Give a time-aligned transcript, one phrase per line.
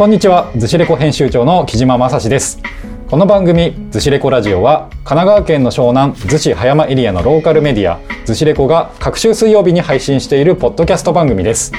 [0.00, 2.62] こんにちは、ズシレコ編集長の木島正史です。
[3.10, 11.72] この番組、ズシレコラジオは、神奈川県の湘南、逗子葉山エリアのローカルメディア、ズシレコが各週水曜日に配信しているポッドキャスト番組です。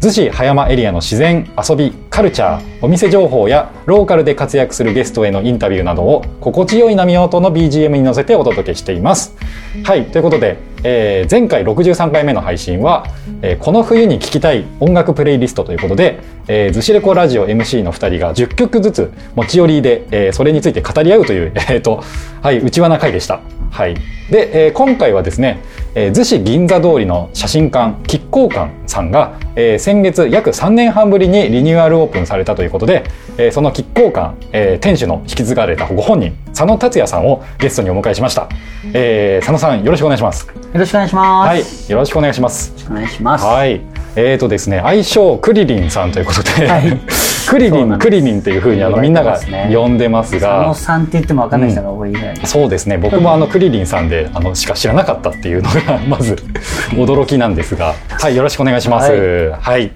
[0.00, 9.34] 逗子葉山エリアの自然、遊び、カルチャー、お店情報やローカルで活躍するゲストへのインタビューなどを心地よい波音の BGM に乗せてお届けしています。
[9.82, 13.08] はい、ということで、えー前回63回目の配信は、
[13.42, 22.04] えーこの冬に聴きたい音楽プレイリストということで、えー、ズシレコラジオ MC の2人が10曲ずつ持ち寄りで、えーそれについて語り合うという、えーと
[22.40, 23.40] はい、内輪な回でした。
[23.70, 23.94] はい、
[24.30, 25.60] で、えー今回はですね、
[25.94, 33.04] えー逗子銀座通りの写真館亀甲館さんが、えー先月約3年半ぶりにリニューアルオープンされたということで、
[33.36, 38.48] えーその亀甲館、えー店主の引き継がれたご本人佐野達也さんをゲストにお迎えしました、
[38.92, 40.48] えー佐野さんよろしくお願いします。
[40.48, 41.48] よろしくお願いします。
[41.48, 42.72] はいよよろしくお願いします。
[42.72, 43.44] ろしくお願いします。
[43.44, 43.80] はい。
[44.16, 47.00] えーとですね愛称クリリンさんということで、はい。
[47.48, 49.38] クリリンクリリンっていうふうにあのみんなが
[49.72, 52.36] 呼んでます佐が野さんって言っても分かんない人が多いぐらい。
[52.44, 56.34] そうですね僕もあのクリリンさんであのしか知らなかったっていうのが まず
[56.92, 57.94] 驚きなんですが。
[58.10, 59.12] はいよろしくお願いします。
[59.60, 59.92] はい、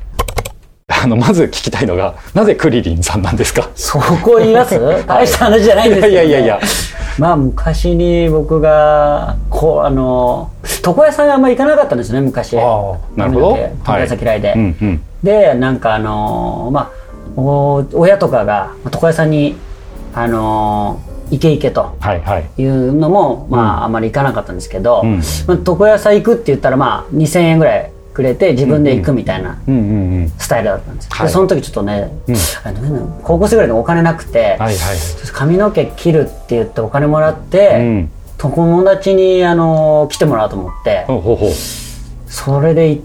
[0.88, 3.70] あのまず聞きたいのがなぜクリリンさんなんですか？
[3.74, 4.78] そこ言います？
[5.06, 6.12] 大した話じゃないんですけど、ね。
[6.12, 6.60] いやいやいや。
[7.18, 10.50] まあ昔に僕が、こう、あの、
[10.86, 12.54] 床屋さんがあんまり行かなかったんですね、昔。
[12.56, 13.58] なるほど。
[13.58, 14.54] 床屋さん嫌いで。
[14.56, 15.02] うんうん。
[15.22, 16.90] で、なんかあの、ま
[17.36, 19.56] あ、お親とかが床屋さんに、
[20.14, 21.94] あの、行け行けと。
[22.00, 22.62] はいはい。
[22.62, 25.20] いうのも、まあ、あまり行かなかったんですけど、うん。
[25.46, 29.58] まあ、床屋さん行くって言ったら、まあ、2000円ぐらいくれて自分で行くみたいな
[30.38, 31.26] スタイルだったんですよ、はい。
[31.26, 32.10] でその時ちょっとね、
[33.22, 34.58] 高校生ぐらいでお金なくて、
[35.32, 38.10] 髪の毛切るって言ってお金もらって、うん。
[38.38, 41.06] 友達にあの来てもらおうと思って、
[42.26, 43.02] それでい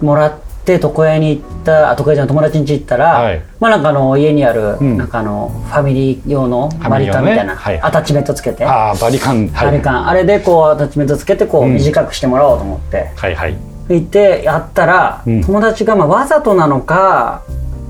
[0.00, 3.42] もらって床屋に行ったあ床屋じゃん友達に家行ったら、はい。
[3.60, 4.96] まあなんかあの家にある、ん。
[4.96, 9.48] なんかあのファミリー用のバリカンみたいな、アタッチメントつけて、ああバリカン。
[9.48, 9.66] はい。
[9.66, 10.08] バリカン。
[10.08, 11.74] あれでこうアタッチメントつけてこううん。
[11.74, 15.44] 短くしてもらおうと思って、はいはい行ってやったら、うん。
[15.44, 17.42] 友達がまあわざとなのか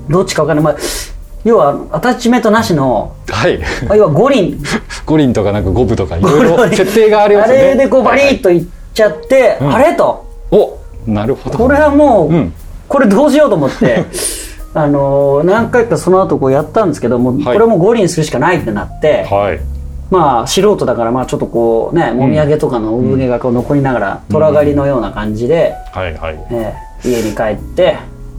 [0.08, 0.76] どっちかわかんない、まあ、
[1.44, 3.60] 要はアタッチメントなしのはい。
[3.88, 4.58] あ要は五輪
[5.06, 7.62] 五輪とかなんか五分とかいろいろ 設定がありますよね。
[7.62, 9.74] あれでこうバリッといっちゃって、うん。
[9.74, 10.24] あれと。
[10.50, 11.58] おなるほど。
[11.58, 12.52] これはもう、うん。
[12.88, 14.04] これどうしようと思って
[14.74, 17.58] あのー何回かその後こうやったんですけどもうこはい。
[17.58, 19.60] れはもう五輪するしかないってなって、はい
[20.10, 26.46] まあ素人だからまあちょっとこうねもみあげとかの産毛がこう残りながら虎狩りのような感じで、はいはい。
[26.50, 27.98] えー家に帰って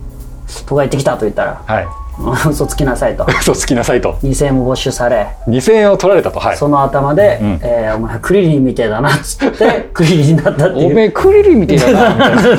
[0.66, 1.88] 「都会行ってきた」と言ったらはい
[2.50, 3.26] 「嘘つきなさい」と。
[3.28, 4.14] 嘘つきなさいと。
[4.24, 5.28] 2000円も没収され。
[5.48, 6.40] 2000円を取られたと。
[6.40, 6.58] はい。
[6.58, 10.92] その頭で、んえーお前クリリンみてえだな」っつって クリリンだったっていう。
[10.92, 12.10] おめえクリリンみたいだな。
[12.16, 12.56] みたいな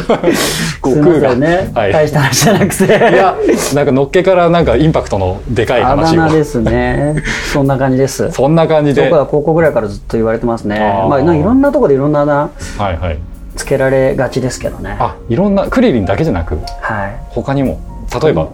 [0.83, 1.35] 悟空が。
[1.37, 1.93] ね、はい。
[1.93, 2.85] 大した話じゃなくて。
[2.85, 3.37] いや
[3.75, 7.17] なんかのっけからなんかインパクトのでかいあだ話を名ですね。
[7.53, 8.31] そんな感じです。
[8.33, 9.03] そんな感じで。
[9.03, 10.79] 僕は高校ぐらいからずっと言われてますね。
[11.09, 13.19] まあ、いろんなところでいろんなあだ名はいはい。
[13.57, 14.97] つけられがちですけどね。
[14.99, 17.17] あいろんなクリリンだけじゃなくはい。
[17.31, 17.79] 他にも。
[18.23, 18.49] 例えば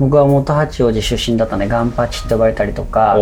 [0.00, 3.16] 僕は元八王子出身だったんでガンパチって呼ばれたりとか。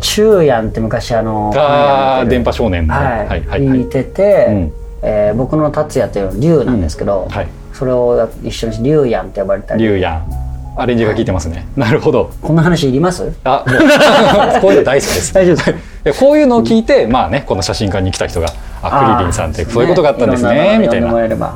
[0.00, 3.06] 中やんって昔あのあー電波少年のね。
[3.06, 3.78] はい、はいはいはい。
[3.78, 4.72] 聞いてて、うん。
[5.02, 7.48] えー僕の達也という龍なんですけど、はい。
[7.72, 9.84] それを一緒に龍やんって呼ばれたり。
[9.84, 11.66] リュウヤンアレンジが効いてますね。
[11.76, 12.30] なるほど。
[12.40, 13.32] こんな話いります？
[13.44, 15.32] あもう こういうの大好きです。
[15.34, 15.56] 大丈夫
[16.04, 16.18] です。
[16.20, 18.48] こういうのを聞いて、まあねこの写真館に来た人が
[18.82, 21.10] あクリリンさんってそういうことがあったんですねみたいな。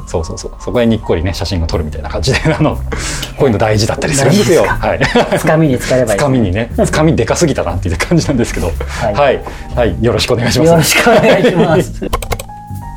[0.06, 0.52] そうそうそう。
[0.60, 2.76] そこでにっこりね写真を撮るみたいな感じであの
[3.36, 4.64] こういうの大事だったりするんですよ。
[4.64, 5.00] はい。
[5.38, 6.18] つかみに使えればいい。
[6.18, 6.70] つかみにね。
[6.84, 8.66] つかみでかすぎたなっていう感じなんですけど。
[8.66, 9.14] はい。
[9.14, 9.40] ははい、
[9.74, 10.70] はい、よろしくお願いします。
[10.70, 12.45] よろしくお願いします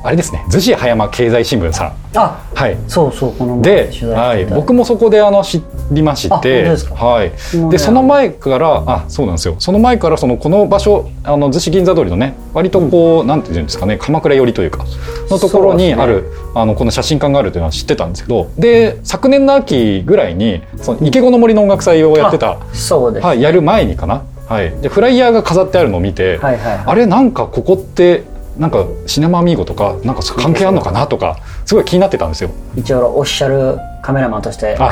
[0.04, 2.18] あれですね逗子葉山経済新聞さん。
[2.18, 2.78] あはい。
[2.88, 5.62] そうそうこの前で、はい、僕もそこであの知
[5.92, 6.66] りまして。
[6.66, 7.70] はい。
[7.70, 9.56] でその前からあそうなんですよ。
[9.60, 14.86] その前からそのこの場所あの逗子銀座通りのね割とこう、なんていうんですかね鎌倉寄りというか
[15.30, 26.84] のところにある、あのこの写真館があるというのは知ってたんですけどで昨年の秋ぐらいにその池子の森の音楽祭をやってた、そうです、はい、やる前にかな、はい、でフライヤーが飾ってあるのを見て、はいはいはい。
[26.88, 28.24] あれなんかここって
[28.60, 32.52] なんかシネマアミーゴとかなんか関係あるのかなとかすごい気になってたんですよ。
[32.76, 34.76] 一応オフィシャルカメラマンとして。
[34.78, 34.92] あ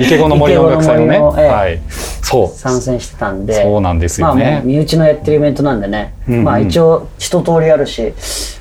[0.00, 1.80] 池子の森の音楽祭のね、のええはい、
[2.22, 2.48] そう。
[2.48, 3.62] 参戦してたんで。
[3.62, 4.60] そうなんですよまあ。
[4.60, 6.44] 身内のやってるイベントなんでね、うんうん。
[6.44, 8.12] まあ一応一通りあるし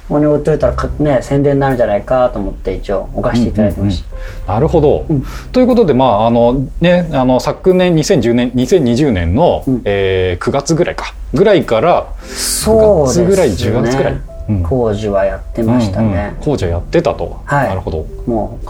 [0.08, 4.04] ここに置いといたらかね宣伝になるんじゃないかと思って一応置かせていただいてまし
[4.46, 5.06] た、なるほど、
[5.52, 9.82] ということで、まああのね、あの昨年2010年2020年の、うん。
[9.84, 11.14] えー9月ぐらいか。
[11.34, 13.26] ぐらいからそうですね。
[13.26, 14.14] 9月ぐらい10月ぐらい。
[14.14, 16.44] うん工事はやってましたね、うんうん。
[16.44, 17.70] 工事はやってたと、はい。
[17.70, 18.06] なるほど。
[18.26, 18.68] もう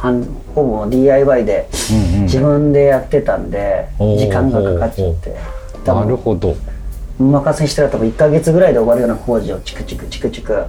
[0.55, 2.23] ほぼ DIY でうんうん。
[2.23, 4.19] 自分でやってたんで、おー。
[4.19, 5.35] 時間がかかっちゃって。
[5.85, 6.55] 多なる分ほど。
[7.19, 10.65] お任せしたら多分1か月ぐらいで終わるような工事をチクチクチクチク。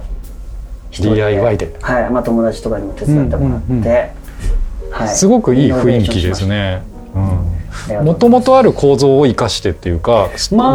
[0.91, 1.75] DIY で。
[1.81, 2.09] はい。
[2.09, 4.09] まあ、友達とかにも手伝ってもらって、うんうんうん
[4.91, 6.81] はい、すごくいい雰囲気ですね。
[7.13, 7.43] も
[8.03, 10.29] もともとある構造を生かしてっていうか、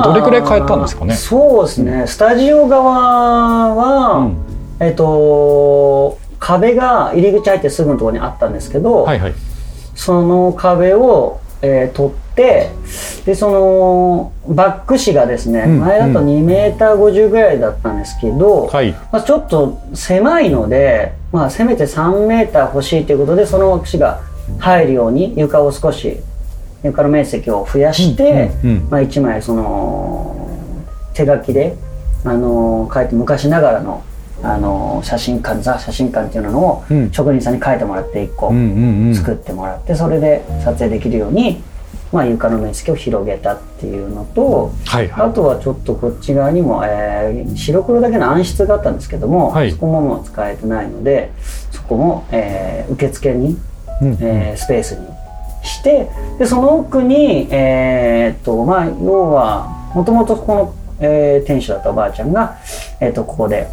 [0.05, 1.15] どれくらい変えたんですかね？
[1.15, 4.37] そうですね、スタジオ側は、うん。
[4.81, 9.35] えっと壁が入り口入ってすぐのところにあったんですけど、はいはい。
[9.95, 12.71] その壁を、えー取って
[13.25, 18.91] でそのバック紙がですね、うん前だと2メーター50ぐらいだったんですけど、はい。
[19.13, 24.21] まあ、ちょっと狭いので、まあ、せめて3メーター欲しいということでそのバック紙が
[24.59, 26.19] 入るように床を少し
[26.85, 28.51] 床の面積を増やして、
[28.91, 30.37] まあ、1枚その
[31.15, 31.77] 手書きで、
[32.25, 34.03] あの書いて昔ながらの、
[34.43, 38.53] あの写真館ザ写真館っていうのを職人さんに書いてもらって1個
[39.15, 41.63] 作ってもらってそれで撮影できるように、
[42.13, 51.33] まあ、床の面積を広げたっていうのとはいはいあとはちょっとこっち側にも、えー白黒だけの暗室があったんですけども、はいそこももう使えてないので
[51.71, 53.57] そこも、えー受付に
[54.03, 55.07] うんうんえースペースに
[55.65, 56.09] して
[56.39, 62.57] でその奥にえーっとまあ要はもともとこの、えー店主だったおばあちゃんが、
[63.01, 63.67] えーっとここで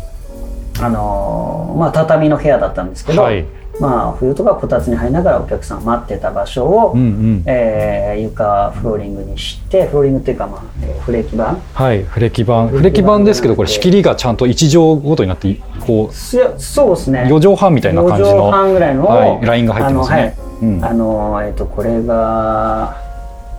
[0.80, 3.46] あのーまあ畳の部屋だったんですけど、はい。
[3.80, 7.44] まあ冬とかこたつに入りながらお客さん待ってた場所を、うんうん。
[7.46, 11.56] えー床フローリングにしてフローリングっていうかまあえーフレーキ板。
[11.74, 12.68] はいフレキ板。
[12.68, 15.56] フレキ板ですけどこれ仕切りがちゃんと1畳ごとになって
[15.86, 17.24] こうそうですね。
[17.30, 20.16] 4畳半みたいな感じ4畳の半ぐらいの、はいラインが入ってますね。
[20.18, 20.86] あのはいうん。
[20.86, 22.96] あのえっ、とこれが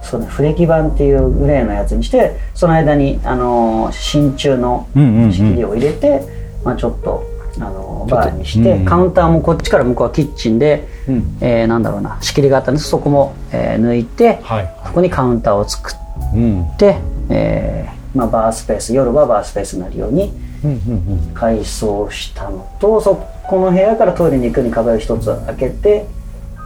[0.02, 5.32] そうねフレキ板っていうグレーのやつにしてその間にあの真鍮のうんうんうん。
[5.32, 6.22] 仕切りを入れて、
[6.64, 7.25] まあ、ちょっと
[7.58, 11.37] あのちょっとバーにして、うんカウンターもこっちから向こうはキッチンで、うん。
[11.40, 12.88] えーなんだろうな仕切りがあったんです。
[12.88, 15.93] そこも、えー抜いてはいそこにカウンターを作
[16.34, 16.62] うん。
[16.64, 16.96] って、
[17.28, 20.32] えーまあ、バースペース夜はバースペースになるように
[20.64, 20.78] うんうん
[21.28, 21.34] うん。
[21.34, 23.14] 改装したのとそ
[23.44, 26.06] この部屋からトイレに行くに壁を一つ開けて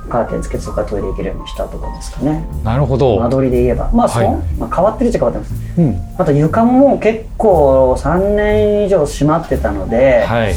[0.09, 2.45] カーテンつけてそこからトイレ行けるようにしたところですかね。
[2.65, 3.19] なるほど。
[3.21, 3.91] 間取りで言えば。
[3.93, 5.55] まあそう、はいまあ、変わってるっちゃ変わってます。
[5.79, 5.97] うん。
[6.19, 10.55] あと床ももう結構3年以上閉まってたので、はい。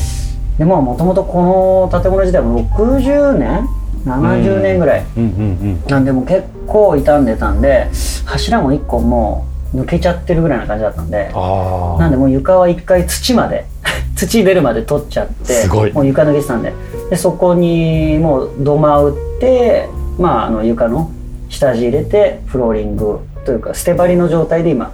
[0.58, 3.68] でももともとこの建物自体も60年
[4.06, 5.24] ？70年ぐらい、うん。
[5.24, 7.90] うんなんでもう結構傷んでたんで
[8.26, 13.66] 柱も1個もう抜けちゃってるぐらいな感じだったんでああなんでもう床は一回土まで
[14.16, 15.94] 土出るまで取っちゃってすごい。
[15.94, 16.74] もう床抜けてたんで
[17.10, 21.12] でそこにもう土間打って、まあ、あの床の
[21.50, 24.92] 下地入れてフローリングというか捨て張りの状態で今、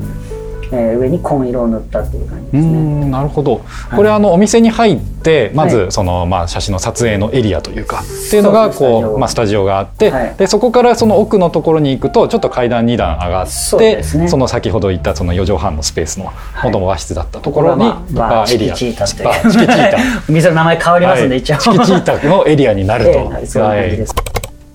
[0.72, 2.72] えー上に紺色を塗ったっていう感じうですね。
[2.72, 3.62] んなるほど。
[3.96, 5.72] これあのお店に入ってまはい。
[5.72, 10.36] ずそのまあ写真の撮影のエリアというかっていうのがこうまあスタジオがあってはい。
[10.38, 14.28] でそこからその奥のところに行くとちょっと階段2段上がってですね。
[14.28, 16.28] その先ほど言ったその4畳半のスペースのい
[16.64, 21.58] 元々和室だったところにまあバーエリアチキチーター店 の名前変わりますんで、はい一応。
[21.58, 24.16] チキチータのエリアになる えとえそういう感じです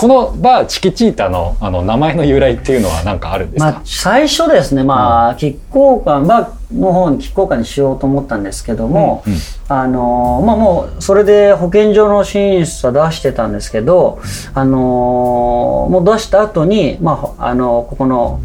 [0.00, 9.38] このバーチキチータのあの名前の由来っていうのは何かあるんですか、まあ、最初ですね、まあ、亀甲館、バーの方に亀甲館にしようと思ったんですけども、うんうん。
[9.68, 14.22] あのーまあもう、それで保健所の審査出してたんですけど、
[14.54, 18.40] あのーもう出した後に、まあ、ほあのここの、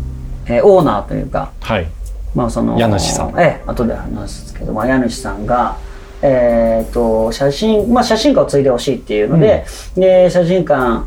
[0.47, 1.87] えーオーナーというか、はい。
[2.35, 3.29] まあその家主さん。
[3.39, 5.77] ええ後で話すんですけど、まあ、家主さんが、
[6.21, 9.63] えー、と写真、まあ、写真館を継いでほしいっていうので,、
[9.95, 11.05] で写真館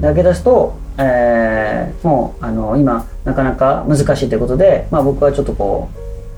[0.00, 1.64] だけ出すと、えー
[2.04, 5.88] もうあの今なかなか難しいということで、まあ、僕はちょっとこ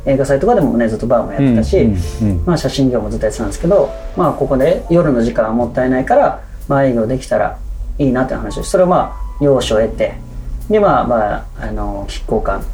[0.07, 1.95] う映画祭とかでもねずっとバーもやってたし、うん
[2.29, 7.59] うんうんまあ、写真業もずっとやってたんですけど、まあ、ここで夜の時間はもったいないから、まあ、営業できたら
[7.99, 10.15] いいなっていう話をしてそれをまあ要所を得て
[10.71, 12.65] でまあまああの亀甲館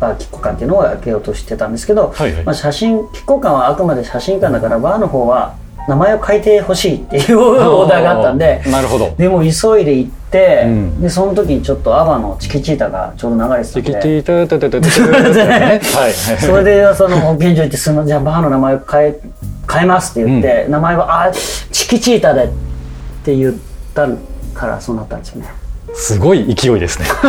[0.00, 2.44] バー亀甲館っていうのを開けようとしてたんですけど、はいはい。
[2.44, 5.56] まあ、写真亀甲館はあくまで写真館だからバーの方は
[5.88, 9.10] 名前を変えてほしいっていうオーダーがあったんで なるほど。
[9.16, 13.90] でも急いで行って、うん、でその時にちょっとアバの「チキチータ」がちょうど流れてたんで。
[13.90, 14.90] チキチータタタタタ
[16.38, 19.20] それでその保健所行って「すのじゃあバーの名前を変え
[19.72, 21.32] 変えます」って言って、うん、名前は「あ
[21.72, 22.48] チキチータで」っ
[23.24, 23.54] て言っ
[23.94, 24.06] た
[24.54, 25.48] からそうなったんですよね
[25.94, 27.06] すごい勢いですね。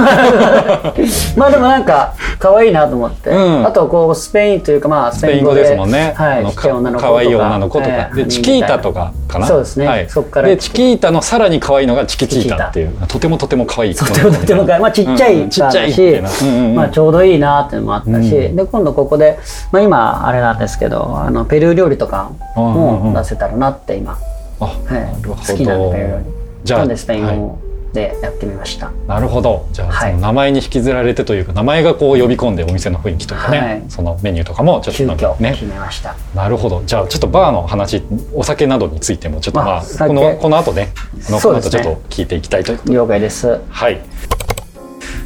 [1.36, 3.66] まあでもなんか可愛いなと思って、うん。
[3.66, 6.14] あとこうスペインというかまあススペイン語ですもんね。
[6.16, 8.16] はい、あのちっちゃい女の子とか可愛い女の子とか、ええ。
[8.16, 9.48] でチキータとかかな。
[9.48, 9.88] そうですね。
[9.88, 10.48] はい、そっから。
[10.48, 13.96] でチキータのさらに可愛いのがチキチータっていう、とてもとても可愛い。
[13.96, 14.82] とてもとても可愛い。
[14.82, 16.04] まあちっちゃいちっちゃいし。
[16.04, 16.76] うんうんうん。
[16.76, 19.40] まあちょうどいいなっていうのもあったし、うんで今度ここで、
[19.72, 24.18] まあ、今あれなんですけどあのペルー料理とかも出せたらなって今、
[24.60, 25.26] あ、はい。
[25.26, 26.26] 好きなんでペルー料理
[26.64, 28.92] じゃあスペイン語もでやってみました。
[29.08, 29.68] なるほど。
[29.72, 30.12] じゃあ、はい。
[30.12, 33.84] その名前に引きずられてというか名前がこう呼び込んでお店の雰囲気というかね、はい。
[33.90, 35.52] そのメニューとかもちょっとなんかね。
[35.54, 36.84] 決めました、なるほど。
[36.86, 38.04] じゃあちょっとバーの話
[38.34, 40.90] お酒などについてもちょっとまあまあ酒このこの後ね
[41.26, 43.60] この後ちょっと聞いていきたいということで了解です。
[43.70, 44.00] はい。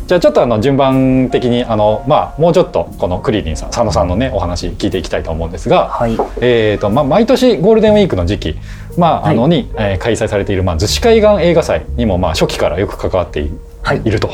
[0.05, 6.17] じゃあちょっとあの順番的にあのまあもうちょっとこのクリリンさん佐野さんのねお話聞いていきたいと思うんですが、はい。
[6.41, 8.55] えーとまあ、毎年ゴールデンウィークの時期、
[8.97, 14.01] まああのはに、えー開催されている、まあ、逗子海岸映画祭にも、まあ、初期からよく関わっている,、はい。
[14.03, 14.29] い、ると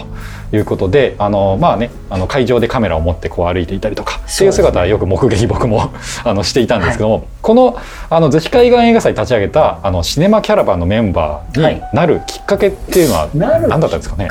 [0.51, 5.91] いうことであの、まあね、あの会場でカメラを持ってこう歩いていたりとかっていう姿はよく目撃僕も
[6.23, 7.77] あのしていたんですけども、この
[8.09, 14.27] あの逗子海岸映画祭立ち上げたあのシネマキャラバンのメンバーになるきっかけっていうのは何だったんですかね？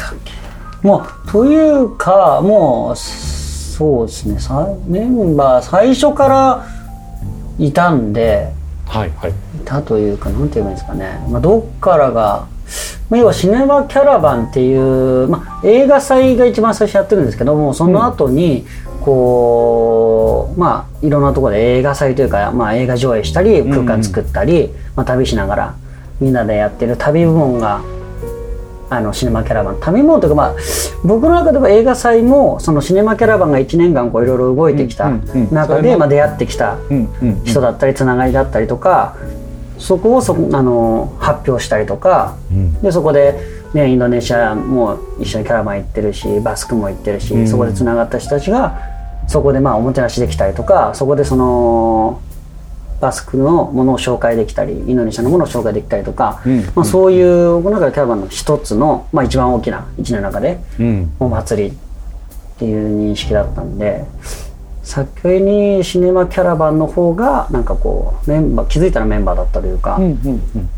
[0.82, 4.38] もうというかもうそうですね。
[4.40, 6.64] さメンバー最初から
[7.58, 8.52] いたんで
[8.88, 9.30] はいはい。
[9.30, 12.48] いたというかなんて言えばいいんですかね、まあ、どっからが
[13.10, 18.66] まあ要はシネマキャラバンっていう、まあ、映画祭が一番最初やってるんですけどもその後に
[19.00, 25.74] こうまあいろんなところで映画祭というか、まあ、映画上映したり空間作ったり、まあ、旅しながら
[26.20, 27.80] みんなでやってる旅部門が
[28.90, 30.54] あのシネマキャラバン旅部門というかまあ
[31.04, 35.10] 僕の中では映画祭もそのシネマキャラバンが1年間こういろいろ動いてきた
[35.50, 36.78] 中でまあ出会ってきた
[37.44, 39.16] 人だったりつながりだったりとか
[39.78, 42.82] そこをそあの発表したりとかうん。
[42.82, 43.38] でそこで、
[43.74, 47.48] ね、インドネシアも一緒にキャラバン行ってるしバスクも行ってるし、うん。
[47.48, 48.78] そこでつながった人たちが
[49.28, 52.20] そこでまあおもてなしできたりとかそこでその
[53.00, 56.62] バスクのものを紹介できたりインドネシアのものを紹介できたりとか、うん。
[56.74, 61.12] まあ、そういう僕の中でキャラバンの一つの、まあ、一番大きな一年の中でうん。
[61.20, 61.72] お祭りっ
[62.58, 64.04] ていう認識だったんで
[64.82, 70.68] 先にシネマキャラバンの方がなんかこうメンバー気づいたらメンバーだったというか、うんうんうん。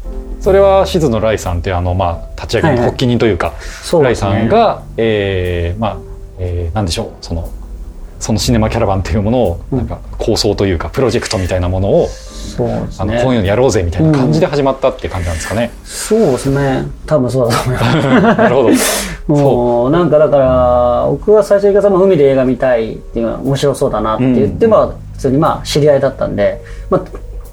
[0.40, 4.30] それは静野ライさんっていうあの、まあ、立ち上げの発起人というか、ライそうですね。
[4.30, 5.96] さんが、えーまあ
[6.38, 7.48] えーなんでしょうその
[8.20, 15.70] そのシネマキャラバンっていうものをなんか構想というかプロジェクトみたいなものを、そうですあのねこういうのやろうぜみたいな感じで始まったっていう感じなんですかね。
[15.84, 16.86] そうですね。
[17.06, 17.96] 多分そうだと思います。
[18.36, 18.70] なるほど。
[19.34, 24.70] もうなんかだから僕は最初に言も海で映画見たいっていうのは面白そうだなって言って、うん。
[24.70, 26.60] まあ普通にまあ知り合いだったんで、
[26.90, 27.02] ま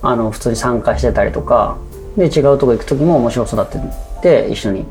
[0.02, 1.78] あ、あの普通に参加してたりとか
[2.18, 4.86] で違うとこ行く時も面白そうだって言って一緒に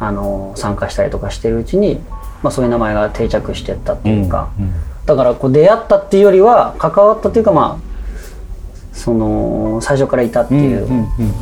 [0.00, 2.00] あの参加したりとかしてるうちに、
[2.42, 4.72] まあ、そういう名前が定着してったっていうか、うんうん。
[5.06, 7.88] だからこう出会ったっていうよりは関わったっていうかまあ
[8.92, 11.34] その最初からいたっていううんうんうん。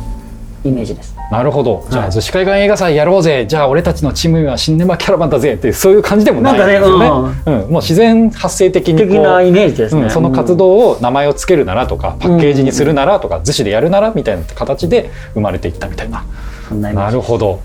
[0.63, 1.15] イメージです。
[1.31, 1.85] なるほど。
[1.89, 3.45] じゃあはい逗子海岸映画祭やろうぜ。
[3.47, 7.07] じゃあ俺たちのチームはシネマキャラバンだぜっていうそういう感じでもないですよね。
[7.45, 7.71] うん。
[7.71, 10.03] もう自然発生的に的なイメージですね。
[10.03, 16.25] うん、その活動を名前をつけるならとかパッケージにするならとか逗子でやるならみたいな形で生まれていったみたいな。
[16.71, 17.61] ななるほど。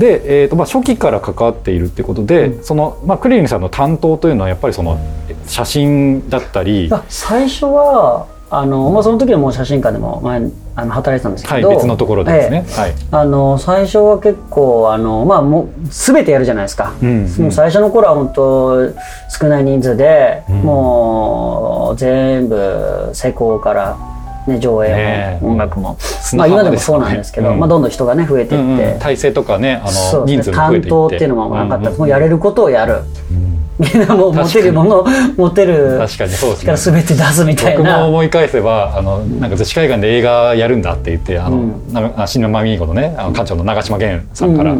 [0.00, 4.98] で、えーとまあ、初期から関わっているってことで、その、まあ、クリリンさんの担当というのはやっぱりその
[5.46, 10.42] 写真だったり、あ最初はあの、まあ、その時はもう写真館でも前
[10.74, 12.64] あの働いてたんですはい、けど、別のところでですね。
[12.68, 12.94] はい。
[13.10, 17.42] あの最初は結構あの、まあ、もう全てやるじゃないですか、うんうん。
[17.42, 18.90] もう最初の頃は本当
[19.28, 20.62] 少ない人数で、うん。
[20.62, 23.98] もう全部施工から、
[24.46, 27.58] ね、上映も、音楽も、砂まあ、今でもそうなんですけど、うん。
[27.58, 30.88] まあ、どんどん人がね増えてうんいって、うん体制とかねあの人数も増えていって。
[30.88, 31.90] 当っていうのもなかった。
[31.90, 33.02] もうやれることをやる。
[33.30, 33.60] うん。
[33.80, 35.06] みんなもう持てるもの
[35.38, 36.76] 持てる確かにそうですね。
[36.76, 38.06] 力全て出すみたい僕もな。
[38.06, 41.92] 思い返せばあのなんか逗子海岸で映画やるんだって言ってあの、うん。
[41.92, 44.74] なあシネマミーゴのねあの館長の長島源さんから、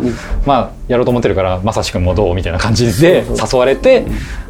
[0.44, 4.04] まあやろうと思ってるからまさしくんもどうみたいな感じで誘われて、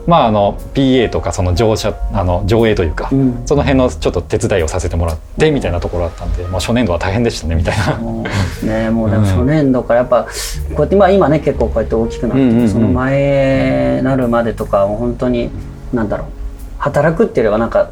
[0.06, 3.42] まああの PA とかその乗車あの上映というか、うん。
[3.46, 7.96] その辺のちょっと手伝いをさせてもらってみたいなところだったんで、まあ、初年度は大変でしたねみたいな。
[7.96, 8.24] も
[8.62, 10.30] うねもうでも初年度からやっぱこ
[10.78, 12.68] うやってまあ今ね結構こうやって大きくなって、うんうんうん。
[12.68, 15.50] その前なるまでとかは本当に
[15.92, 16.28] なんだろう
[16.78, 17.90] 働くっていうよりはなんか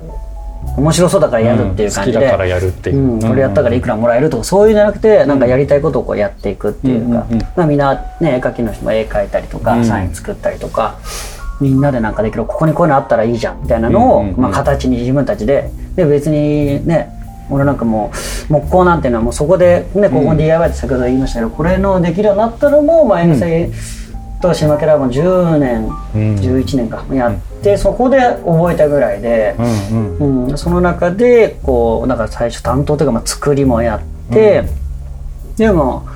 [0.77, 7.39] 面白そうだからやるっていう感じで、うん好きだからやるっていう、うん、これやったからいくらもらえるとかそういうんじゃなくてなんかやりたいことをこうやっていくっていうか、うんうんうん。
[7.57, 9.85] まあ、みんな、ね、絵描きの人も絵描いたりとか、うん。
[9.85, 10.99] サイン作ったりとか
[11.61, 17.11] みんなでなんかできるここにこういうのあったらいいじゃんみたいなのを、まあ、形に自分たちでで別にね
[17.51, 18.13] 俺なんかも
[18.51, 23.71] う木工なんていうのはもうそこで、ね、ここ DIY って先ほど言いましたけど、これのできるようになったらもう前のせ
[24.41, 26.37] と島キャラバン10年、うん。
[26.37, 29.57] 11年かやって、そこで覚えたぐらいで。
[30.21, 34.65] うん、その中でこうなんか最初担当というかまあ作りもやって、
[35.57, 36.07] でも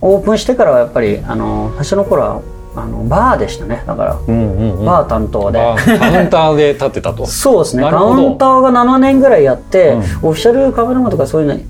[0.00, 2.42] オープンしてからはやっぱりあの最初の頃は
[2.74, 3.82] あのバーでしたね。
[3.86, 4.84] だから、うんうんうん。
[4.84, 5.60] バー担当で。
[5.60, 7.26] あカウンターで立ってたと。
[7.26, 7.82] そうですね。
[7.82, 9.98] カウンターが7年ぐらいやって、うん。
[9.98, 11.60] オフィシャルカメラマンとかそういうの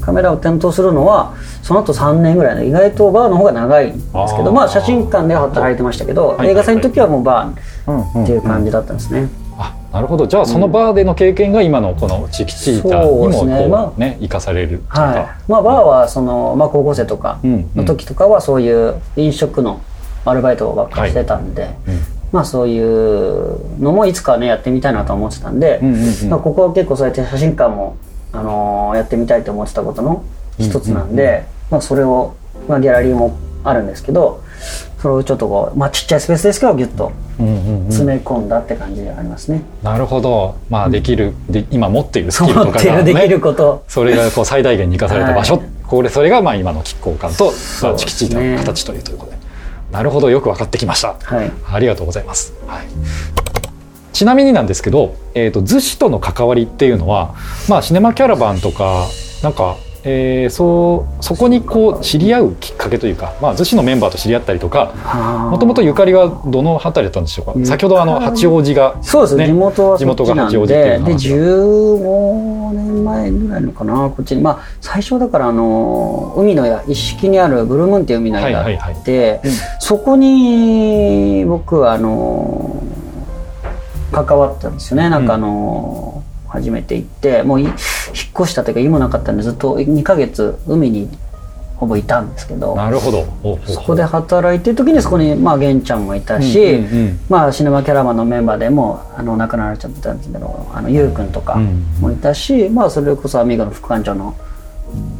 [0.00, 7.52] カメラを担当するのはその後3年ぐらいで意外とバーの方が長いんですけどまあ写真館で働いてましたけど、はい映画祭の時はもうバ
[7.86, 10.26] うんーっていう感じだったんですね、あなるほど。
[10.26, 13.68] じゃあそのバーでの経験が今のこのチキチータにそうですもね。
[13.68, 15.50] まあこうね生かされるいうか、はい。
[15.50, 19.80] まあバーはその、まあ、高校生とかうんの時とかはそういう飲食の
[20.24, 21.98] アルバイトばっかりしてたんで、うん。
[22.32, 26.28] まあそういうのもいつかねやってみたいなと思ってたんで、うんうんうん。
[26.30, 27.96] まあ、ここは結構そうやって写真館も、
[28.32, 30.24] あのーやってみたいと思ってたことの
[30.58, 32.34] 一つなんで、まあ、それを、
[32.68, 34.42] まあ、ギャラリーもあるんですけど
[35.00, 37.84] それをちょっとこう、まあ、ちっちゃいスペースですけどギュッとうんうんうん。
[37.86, 39.62] 詰め込んだって感じでありますね。
[39.82, 40.56] なるほど。
[40.68, 43.82] まあできる、で今持っているスキルと思かが、ね、できること。
[43.88, 45.66] それがこう最大限に生かされた場所、はい。
[45.86, 47.94] これそれがまあ今の亀甲館と、まあ、そうですね。
[47.96, 49.38] チキチータの形というということで
[49.90, 51.14] なるほどよく分かってきました。
[51.14, 51.50] はい。
[51.72, 52.86] ありがとうございます、はい、
[54.12, 57.34] ちなみになんですけど、えー、と逗子との関わりっていうのは、
[57.68, 59.06] まあ、シネマキャラバンとか
[59.42, 64.94] なんか、えーそうそこにこう知り合うきっかけというか、まあ、逗子のメンバーと知り合ったりとか
[65.50, 67.66] もともとゆかりはどの辺りだったんでしょうか？
[67.66, 74.42] 先ほどあの八王子がそうです、ね地元は地元が八王子っていうでで話が15年前ぐらいのかなこっちに。
[74.42, 79.40] まあ最初だからあの海の屋一式にあるブルームーンっていう海の屋があって、はいはい
[79.80, 82.82] そこに僕あの
[84.12, 85.10] 関わったんですよね。
[85.10, 87.66] なんかあの、初めて行ってもうい
[88.40, 91.08] 越したというか今なかったんでずっと2ヶ月海に
[91.76, 93.26] ほぼいたんですけどなるほど。
[93.66, 97.20] そこで働いてる時にそこにまあ玄ちゃんもいたし、うんうんうん。
[97.28, 104.34] まあシネマキャラバンのメンバーでもあの亡くなられちゃったんですけどあのゆうくんとかうんもいたし、まあそれこそアミーゴの副館長の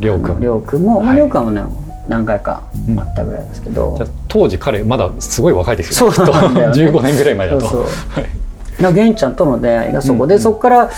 [0.01, 0.41] りょうくん。
[0.41, 1.17] りょうくんも、まあはい。
[1.17, 1.63] りょうくんはね
[2.09, 2.63] 何回か
[2.99, 6.75] あったぐらいですけど、じゃあ当時彼まだすごい若いですよねそうなんだよね。
[6.75, 6.99] きっと。
[7.01, 7.61] 15年ぐらい前だと。
[7.61, 7.83] そうそう。
[8.11, 8.83] はい。
[8.83, 10.43] な玄ちゃんとの出会いがそこで、うんうん。
[10.43, 10.91] そこから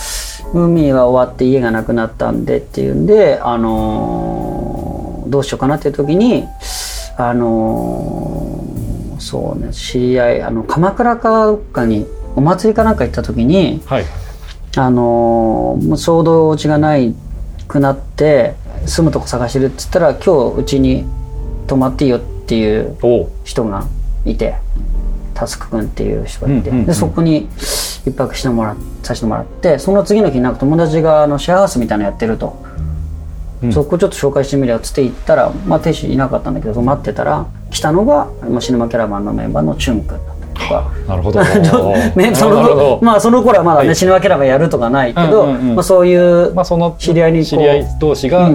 [0.52, 6.44] 海が終わって家がなくなったんでっていうんで、あのーどうしようかなっていう時に
[7.16, 14.04] あのーそうね知り合いあの鎌倉かどっかにお祭りかなんか行った時にはい。
[14.76, 17.14] あのーもう衝動地がない
[17.68, 18.54] くなって
[18.86, 21.04] 住むとこ探してるって言ったら今日うちに
[21.66, 22.96] 泊まっていいよっていう。
[23.44, 23.84] 人が
[24.24, 24.54] いて
[25.42, 26.86] タスク君っていう人がいて、うんうんうん。
[26.86, 27.48] でそこに
[28.06, 32.64] 一泊してもらっさせてもらってその次の日なんか友達があのシェアハウスみたいなのやってると、
[33.62, 33.72] うん。
[33.72, 40.92] そこちょっと紹介してみるよっつって行ったら、まあ、亭主いなかったんだけど待ってたら来たのが、まあ、シネマキャラバンのメンバーのチュン君だったりとか。
[41.08, 41.40] なるほど。
[43.02, 43.96] まあその頃はまだね、はい。
[43.96, 45.74] シネマキャラバンやるとかないけど、うんうんうん。
[45.74, 48.48] まあ、そういうまあその知り合いに知り合い同士が、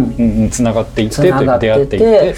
[0.52, 2.06] つながっていって出会っていて。
[2.06, 2.36] って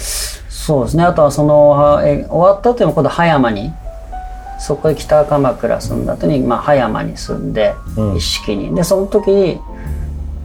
[0.70, 1.04] そうですね。
[1.04, 3.72] あとはそのはえ終わった後に今度葉山に
[4.60, 8.16] そこで北鎌倉住んだ後に、まあ、葉山に住んで、うん。
[8.16, 8.74] 一式に。
[8.74, 9.58] でその時に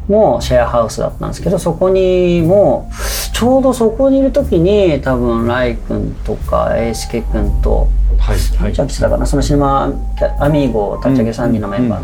[0.07, 2.91] もうシェアハウスだったんですけどそこにも
[3.33, 7.87] ちょうどそこにいる時に多分ライ君とか英介君と
[8.19, 8.73] はいはい。
[8.73, 9.91] じゃあ来てたかなそのシネマ
[10.39, 12.01] アミーゴ立ち上げ3人のメンバ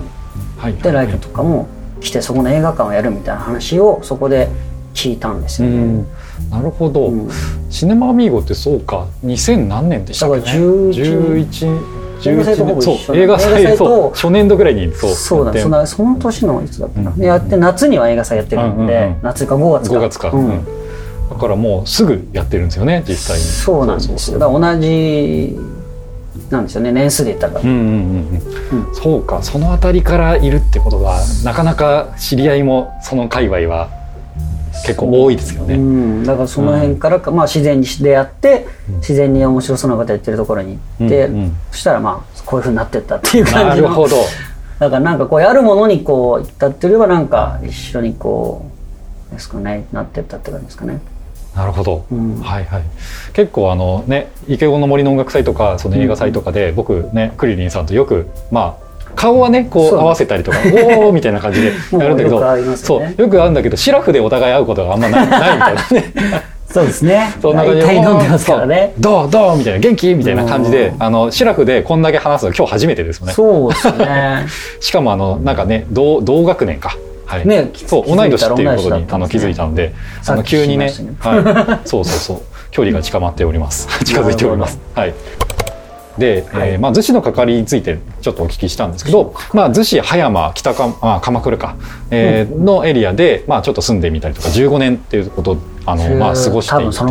[0.58, 0.82] ー。
[0.82, 1.68] でライ君とかも
[2.02, 4.50] 来てそこの映画館をやるみたいな話をそこで
[4.94, 5.76] 聞いたんですよね。
[5.76, 6.08] うん。
[6.50, 7.30] なるほど、うん。
[7.70, 10.44] シネマアミーゴってそうか2000何年でしたっけね？
[10.44, 17.20] だから11 11映画祭とほぼ一緒そう映画祭とそう初年度ぐらいにそうそうだそのその年のいつだったかな、うん。
[17.20, 19.20] でやって夏には映画祭やってるんで、うんうんうん。
[19.24, 19.96] 夏か5月か。
[19.96, 20.50] 5月か、うん。
[20.50, 20.66] うん。
[21.30, 23.44] だからもうすぐやってるんですよね実際に。
[23.44, 24.40] そうなんですよ。
[24.40, 25.58] だから同じ
[26.50, 33.90] なんですよね年数で言ったら、うんうんうんうん、そうかその辺りからいるってことはなかなか知り合いもその界隈は
[34.86, 35.78] 結構多いですようね。
[35.78, 38.68] ん、だからその辺からか、まあ、自然に出会って
[38.98, 41.56] 自然に面白そうなことやってるところに行って、うんうん。
[41.72, 44.18] そしたらまあこういうふうになってったっていう感じのなるほど。
[44.80, 48.66] だからなんかこうやるものにこう行ったっていうよりはなんか一緒にこ
[49.32, 51.00] うですかねなってったって感じですかね。
[51.56, 52.40] なるほど、うん。
[52.40, 52.84] はいはい。
[53.34, 60.00] 結構あのね池子の森の音楽祭とかその映画祭とかで、僕ねクリリンさんとよくまあ顔はねこそう。
[60.00, 60.58] う合わせたりとか
[60.98, 63.22] 「おお!」みたいな感じでやるんだけどもうよくありますそう。
[63.22, 66.52] よくあるんだけどシラフでお互い会うことがあんまない ないみたいなね。
[66.72, 67.34] そうですね。
[67.42, 68.94] そんな感じでんでますからね。
[68.98, 71.04] どうどうみたいな元気みたいな感じでうん。
[71.04, 73.34] あのシラフでこんだけ話すの今日初めてですよね。
[73.34, 74.46] そうですね。
[74.80, 76.98] しかもあのなんかね同同学年か。
[77.26, 79.08] はい、ねそう同い年っていうことに、ね。
[79.10, 80.92] あの気づいたのであさっきの急にねね。
[81.20, 82.42] はい、そうそうそう。
[82.72, 83.88] 距離が近まっております。
[84.06, 84.80] 近づいております。
[84.96, 85.14] はい
[86.22, 86.70] で、はい。
[86.70, 91.76] えーまあ、逗子の係についてちょっとお聞きしたんですけど、まあ、逗子葉山北か、まあ、鎌倉か、
[92.12, 97.06] えーのエリアで、まあ、ちょっと住んでみたりとか15年っていうことあの、まあ、過ごしていてそ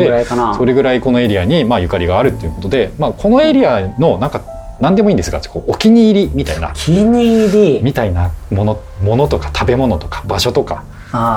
[0.65, 4.43] れぐらいこのエリアに、まあ、ゆかりがあるっていうことで、まあ、このエリアのなんか
[4.81, 6.73] 何でもいいんですがお気に入りみたいな。
[6.73, 7.81] 気に入り。
[7.83, 10.85] みたいなものものとか食べ物とか場所とか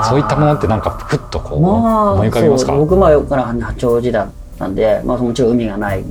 [0.08, 6.04] そういったものってなんかふっとこうまあ思い浮かびますか、そう僕まあ横から八王子だったんで、まあ、もちろん海がない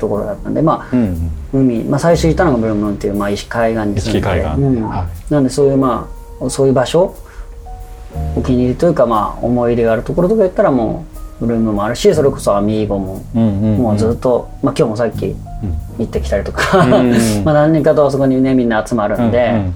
[0.00, 1.60] ところだったんでまあうんうん。
[1.60, 4.18] 海、まあ、最初行ったのがブルームーンっていう、まあ、石海岸に住んで。
[4.18, 4.60] 石海岸。
[4.60, 4.82] うん。
[4.82, 6.08] はなんでそういうま
[6.42, 7.14] あそういう場所
[8.36, 11.06] お気に入りというかまあ思い入れがあるところとか言ったらも
[11.40, 15.34] うブルームーンもあるしそれこそアミーゴも、うんうんもうずっと、まあ、今日もさっき
[15.98, 17.12] 行ってきたりとか、うん
[17.44, 19.74] まあ何人かとあそこにねみんな集まるんで、うんうん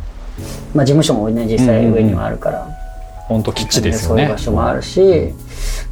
[0.75, 2.67] まあ、事務所もね実際上にはあるから。
[3.27, 4.23] 本当基地ですよね。
[4.23, 5.35] そういう場所もあるし、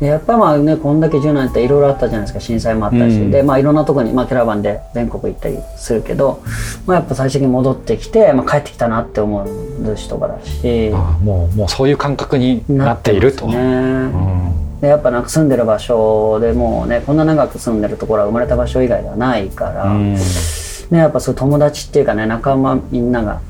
[0.01, 2.41] でやっぱまあねこんだけ10年っていろいろあったじゃないですか。
[2.41, 3.31] 震災もあったし、うん。
[3.31, 6.43] でまあいろんなとこに、まあ、キャラバンで全国行ったりするけど、
[6.87, 9.47] まあ、やっぱ最終的に戻ってきて、まあ、帰ってきたなって思う
[9.85, 10.91] 寿司とかだし。
[10.93, 14.81] ああもうもうそういう感覚になっていると、ね、うん。
[14.81, 20.15] でやっぱなんか住んでる場所でもうねこんな長く住んでるところは生まれた場所以外ではないから、うん。
[20.15, 23.41] ね、やっぱそう友達っていうかね仲間みんなが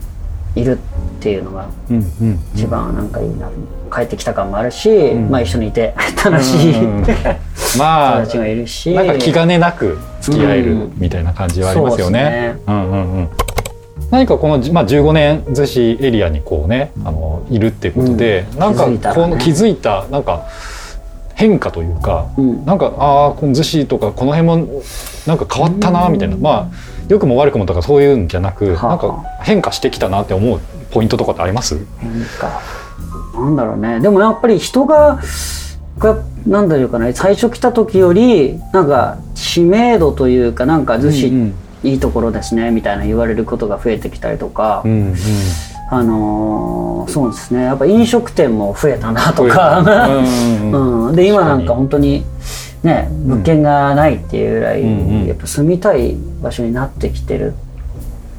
[0.54, 0.78] いる
[1.18, 1.68] っていうのが
[2.54, 3.50] 一番なんかいいな、
[3.94, 5.30] 帰ってきた感もあるし、ん。
[5.30, 7.04] まあ一緒にいて楽しい、うん。
[7.04, 7.14] 友
[7.78, 8.92] まあ達がいるし。
[8.94, 10.92] なんか気兼ねなく付き合えるうん。
[10.96, 12.56] みたいな感じはありますよね。
[12.66, 13.28] そううんうんうん。
[14.10, 18.58] 何かこの、まあ、15年逗子エリアにこうねあのいるっていうことで、うん。
[18.58, 20.46] なんかこの気づいたなんか
[21.34, 22.64] 変化というか、うん。
[22.66, 24.82] なんかああこの逗子とかこの辺も
[25.26, 28.88] なんか変わったなみたいな、まあ良くも悪くもとかそういうんじゃなく、はあ。
[28.90, 31.78] なんか変化してきたなって思うポイントとかってあります？
[31.98, 32.60] 変化。
[33.40, 34.00] なんだろうね。
[34.00, 35.20] でもやっぱり人が
[35.98, 41.54] がなんだろうかな最初来た時よりなんか知名度というかなんか逗子、うんうん。
[41.84, 45.14] いいところですねみたいな言われることが増えてきたりとか、うんうん。
[45.90, 47.64] あのーそうですね。
[47.64, 49.82] やっぱ飲食店も増えたなとか、
[51.12, 52.24] で今なんか本当に
[52.84, 54.88] ね物件がないっていうぐらい、うん
[55.22, 55.26] うん。
[55.26, 57.54] やっぱ住みたい場所になってきてる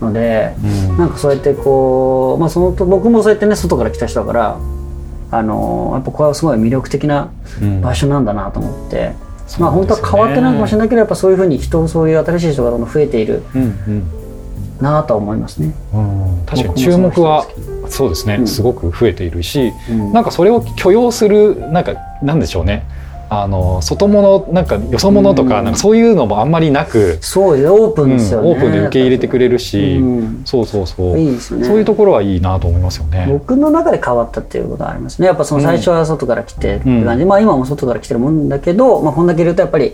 [0.02, 0.98] ので、うん。
[0.98, 4.60] なんかそうやってこう、まあ、そのと僕もそうやってね外から来た人だから、
[5.32, 7.82] あのーやっぱこれはすごい魅力的なうん。
[7.82, 9.14] 場所なんだなと思って、まあ
[9.46, 14.04] そうですよね本当は変わってないかもしれないけどやっぱそういうふうに人そういう新しい人がどんどん増えているうん
[14.82, 15.74] なとは思いますね。
[15.94, 16.38] うん。
[16.38, 17.48] うん確かに注目は
[17.90, 18.48] そうですね、うん。
[18.48, 20.14] すごく増えているし、うん。
[20.14, 22.86] なんかそれを許容するなんかなんでしょうね
[23.42, 25.66] あの外物なんかよそ者とか,、うん。
[25.66, 30.42] なんかそういうのもあんまりなく、そうですオープンですよね、うんオープンで受け入れてくれるし、うん。
[30.46, 31.20] そうそうそう。
[31.20, 31.66] いいですよね。
[31.66, 33.26] そういうところはいいなと思いますよね。
[33.30, 35.28] 僕の中で変わったっていうことはありますね。
[35.28, 39.94] やっぱその最初は外から来てって感じ、まあ今も外から来てるもんだけど、まあ、こんだけいるとやっぱり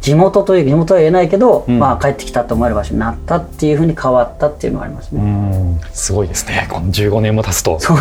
[0.00, 1.78] 地元という地元は言えないけど、うん。
[1.78, 5.80] まあ帰ってきたと思える場所になったっていうふうに変わったっていうのはありますうね、ん。
[5.92, 6.66] すごいですね。
[6.70, 7.78] この15年も経つと。
[7.78, 7.96] そう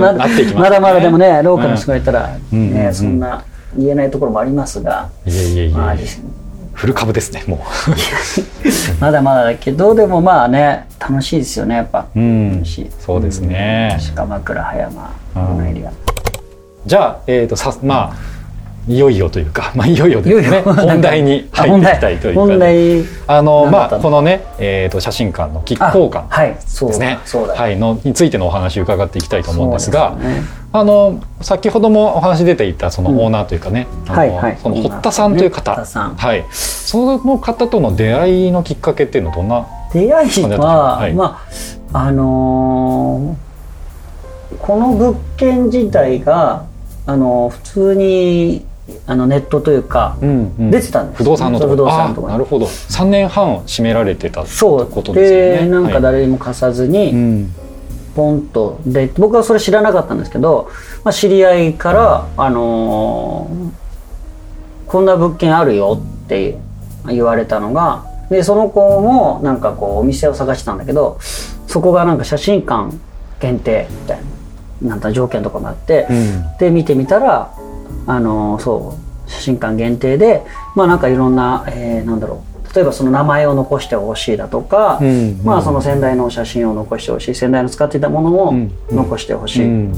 [0.00, 2.74] なっていきます まだまだでもねローカルの人がいたら、うん。
[2.74, 3.42] ねうんそんな
[3.78, 5.96] 言えないところもありますが、いえいえいえ、まあ、
[6.74, 7.64] フル株ですねも
[9.00, 12.52] まだまだだけどでもまあね楽しいですよねやっぱ、う、うん。
[12.54, 12.90] 楽しい。
[13.00, 15.58] そうですね、鎌倉葉山こうん。
[15.58, 15.92] のエリア、
[16.86, 18.37] じゃあ、えー、とさまあ
[18.88, 20.62] いよいよというか、まあ、いよいよですね。
[20.62, 23.04] 本題にあ入っていきたいというか、本題。
[23.26, 26.56] あのまあこのね、えー、と写真館のキック交換あはい。
[26.60, 27.54] そうですねそうだ。
[27.54, 30.42] はい、のについてのお話を伺っていきたいと思うんですがね。
[30.70, 34.58] あの先ほどもお話出ていたそのオーナーというかね、あのはいはい。
[34.62, 36.14] その堀田さんという方、堀田さん。
[36.14, 41.14] はい、その方との出会いのきっかけっていうのはどんな出会いは、はい。
[41.14, 41.42] ま
[41.92, 43.48] ああのー
[44.60, 46.64] この物件自体が、
[47.06, 48.64] あのー普通に
[49.06, 50.70] あのネットというか、うんうん。
[50.70, 51.76] 出てたんです不動産のとこ。
[51.76, 52.66] ろなるほど。
[52.66, 55.58] 3年半閉められてたってそうことですよね。
[55.64, 57.54] でなんかはい誰にも貸さずに、うん。
[58.14, 60.70] ポンとで僕はそれ知らなかったんですけど、
[61.04, 63.88] まあ、知り合いから、あのー
[64.88, 66.56] こんな物件あるよって
[67.06, 71.18] 言われたのがでその子もなんかこうお店を探してたんだけど
[71.66, 72.96] そこがなんか写真館
[73.38, 74.20] 限定みたい
[74.82, 76.56] ななんか条件とかもあって、うん。
[76.58, 77.52] で見てみたら
[78.06, 78.96] あのそ
[79.26, 80.42] う写真館限定で
[80.74, 89.94] まあなんかいろんな、えーなんだろう例えばその名前を残してほしいだとか、うんまあその先代の写真を残してほしい先代の使っていたものをうん残してほしいうん。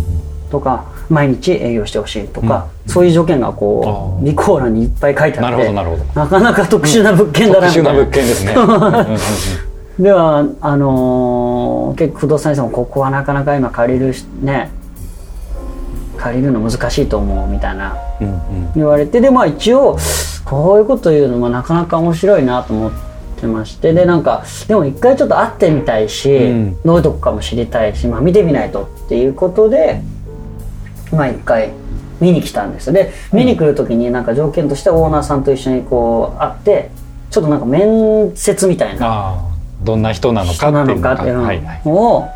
[0.50, 6.05] とか、毎日営業してほしいとか、そういう条件がこう備考欄にいっぱい書いてあなるほってどなるほど。
[6.14, 8.55] なかなか特殊な物件だ特殊ななみたいな物件ですね。
[8.59, 9.14] うんうん
[9.98, 10.03] うん。
[10.03, 14.70] ではあのー結構不動産屋さんもここはなかなか今借りるしね
[16.20, 17.96] 借りるの難しいと思うみたいな。
[18.20, 18.72] うんうん。
[18.74, 19.96] 言われてでまあ一応
[20.44, 22.92] こういうこと言うのもなかなか面白いなと思っ
[23.40, 26.83] てましてでなんかでも一回ちょっと会ってみたいし、うん。
[26.85, 30.02] どういうとこかも知りたいし、まあ、見てみないとっていうことで
[31.11, 31.72] まあ一回
[32.20, 36.90] 見に来たんですで見に来る時になんか条件としてオーナーさんと一緒にこう会って
[37.30, 39.46] ちょっとなんか面接みたいな。
[39.83, 41.11] どんな人なのかっていうのが。
[41.11, 42.28] のかっていうはいはいのを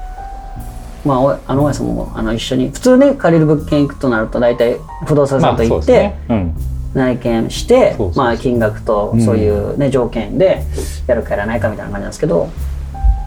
[1.04, 6.24] まあおあの大家さんもあの一緒に普通ね借りる物件行くとなると大体不動産屋さんと行って、そうですね。
[6.28, 6.54] うん。
[6.94, 10.62] 内見してまあ、金額とそういう、ね条件で
[11.08, 12.48] やるかやらないかみたいな感じなんですけど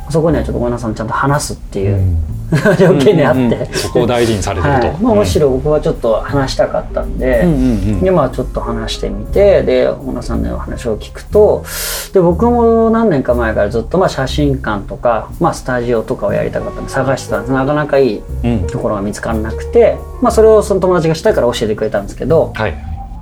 [0.09, 2.17] そこにはちょっと小野さんちゃんと話すっていう、
[2.79, 3.67] 条件であって、うんうんうん。
[3.73, 4.97] そこを大事にされてると、はい。
[5.01, 7.63] まあ、むしろ僕はちょっと話したかったんで、うんうんう
[7.97, 7.99] ん。
[8.01, 11.63] でまあちょっと話してみてで小野さんのお話を聞くと
[12.13, 17.53] で僕も何年か前からずっとまあ写真館とか、まあ、スタジオとかをやりたかったんで探してたんです。
[17.53, 18.59] なかなかいいうん。
[18.67, 22.73] ところが見つからなくて、まあ、それをその友達がしたいから教えてくれたんですけど、はい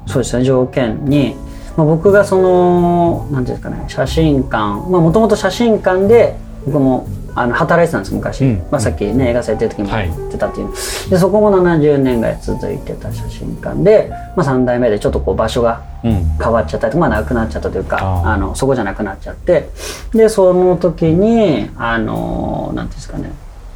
[0.08, 1.36] そうですね条件に、
[1.76, 8.67] まあ、僕がその何ていうんですかね写真館もともと写真館で僕もあの働いてたんです昔、うん。
[8.71, 10.69] まあ、さっきね映画祭やってる時もはいやってたっていう、
[11.10, 16.23] でそこも70年ぐらい続いてた写真館で、まあ、3代目でちょっとこう場所がうん。
[16.38, 19.69] 変わっちゃったりとか、まあ、なくなっちゃったというかあのそこじゃなくなっちゃって。
[20.13, 23.32] でその時にあのなんていうんですかね。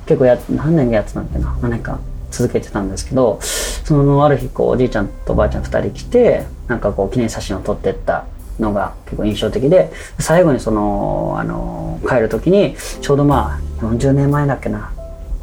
[0.05, 1.57] 結構や何年やってたんだっけな。
[1.61, 1.99] 何年か
[2.31, 8.25] 続けてたんですけどそのある日こうおじいちゃんとおばあちゃん2人来てなんかこう記念写真を撮ってった
[8.59, 14.91] のが結構印象的で最後にそのあの帰る時にちょうどまあ40年前だっけな。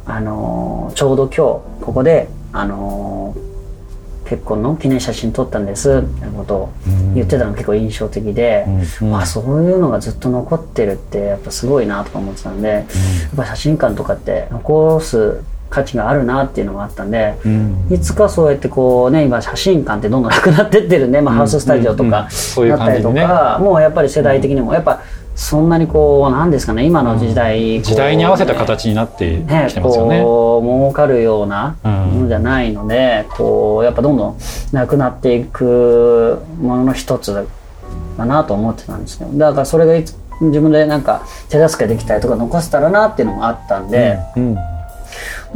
[0.09, 3.35] あのちょうど今日ここであの
[4.27, 6.73] 結婚の記念写真撮ったんですみたいなことを
[7.13, 8.65] 言ってたのが結構印象的で、
[9.01, 12.85] うんあそういうのがずっと残ってるってやっぱすごいなとか思ってたんで、やっ
[13.35, 17.87] ぱ写真館とかって残す価値があるなっていうのもあったんで、うん。
[17.91, 25.01] いつかそうやってこうね今写真館ってどんどんなくなってってるんで、まあ、ハウススタジオとかだったりとか、もうやっぱり世代的にもやっぱ
[25.35, 30.21] そんなにこうなんですかね今の時代、こう時代に合わせた形になってねきてますよね。
[30.21, 31.91] こう儲かるようなうん。
[32.07, 34.37] ものじゃないので、こうやっぱどんどん
[34.71, 37.47] なくなっていくものの一つ
[38.17, 39.29] だなと思ってたんですよ。
[39.33, 39.93] だからそれが
[40.39, 44.57] 自分でなんか手助けできたりとか残せたらなっていうのもあったんで、うん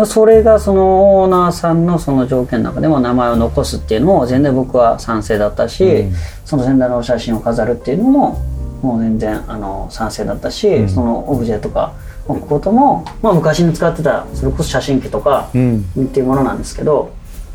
[0.05, 6.13] それがそのオーナーさんのその条件の中でも名前を残すっていうのも全然僕は賛成だったし、うん。
[6.45, 8.39] その先代の写真を飾るっていうのも
[8.81, 10.89] もう全然あの賛成だったし、ん。
[10.89, 11.93] そのオブジェとか
[12.27, 15.79] 置くことも、まあ、昔に使ってたそれこそ写真機とかうん。
[15.79, 17.13] っていうものなんですけど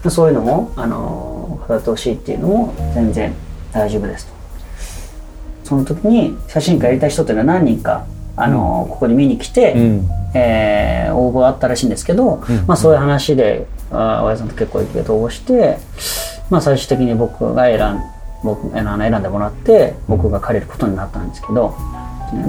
[0.09, 3.35] そういうのもあの飾ってほしいっていうのも全然
[3.73, 4.37] 大丈夫ですと。
[5.65, 10.09] その時に写真家やりたい人っていうのは何人かあの、ここに見に来て、うん。
[10.35, 15.79] えー応募あったらしいんですけど、まあ、そういう話であ親さんと結構意気投合して、
[16.51, 18.01] まあ、最終的に僕が選ん
[18.45, 21.75] 僕あの選んでもらって僕が借りることになったんですけど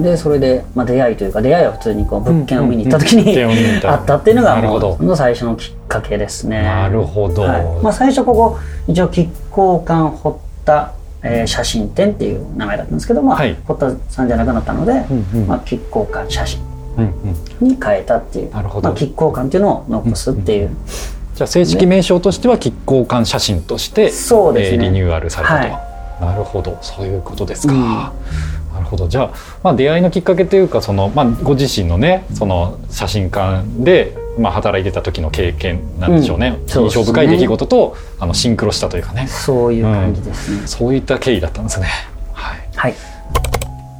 [0.02, 3.90] でそれで、まあ、出会いというか出会いは普通にこう物件を見に行った時に、うん。
[3.90, 4.96] あったっていうのがなるほど。
[4.98, 6.62] もう最初のきっかけですね。
[6.62, 7.42] なるほど。
[7.42, 7.82] はい。
[7.82, 10.92] まあ、最初ここ一応亀甲館堀田、
[11.22, 13.56] えー写真展っていう名前だったんですけど、まあはい。
[13.66, 15.46] 堀田さんじゃなくなったので、うんうん。
[15.48, 16.60] まあ、亀甲館写真
[16.98, 17.04] うん
[17.60, 17.68] うん。
[17.68, 18.88] に変えたっていうなるほど。
[18.88, 20.70] まあ、亀甲館っていうのを残すっていう、
[21.34, 24.76] じゃあ正式名称としては亀甲館写真として、そうですね。
[24.76, 25.80] えーリニューアルされたと、は
[26.20, 26.78] なるほど。
[26.82, 27.80] そういうことですか、うん。
[27.80, 28.12] な
[28.80, 29.08] るほど。
[29.08, 29.30] じゃあ、
[29.62, 36.68] まあ、出会いのきっかけというかその、まあ、ご自身のねその写真館で、まあ、働いてた時の経験なんでしょうね,、うん。
[36.68, 36.90] そうね。
[36.90, 39.26] 印象深い出来事とあのシンクロしたというかね。
[39.26, 40.60] そういう感じです。
[40.60, 41.86] ね、そういった経緯だったんですね。
[42.32, 42.58] はい。
[42.74, 42.94] はい。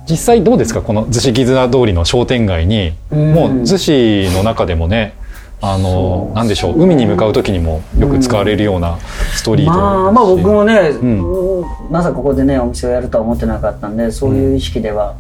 [0.08, 0.80] 実際どうですか？
[0.80, 3.34] この逗子絆通りの商店街に、うん。
[3.34, 5.12] もう逗子の中でもね
[5.60, 6.82] あのそうなんでしょう？
[6.82, 8.98] 海に向かう時にもよく使われるような
[9.34, 9.80] ストリートだし。
[9.80, 11.22] まあまあ僕もね、ん。
[11.90, 15.16] まさかここでねお店をやるとは思ってなかったんでそういう意識では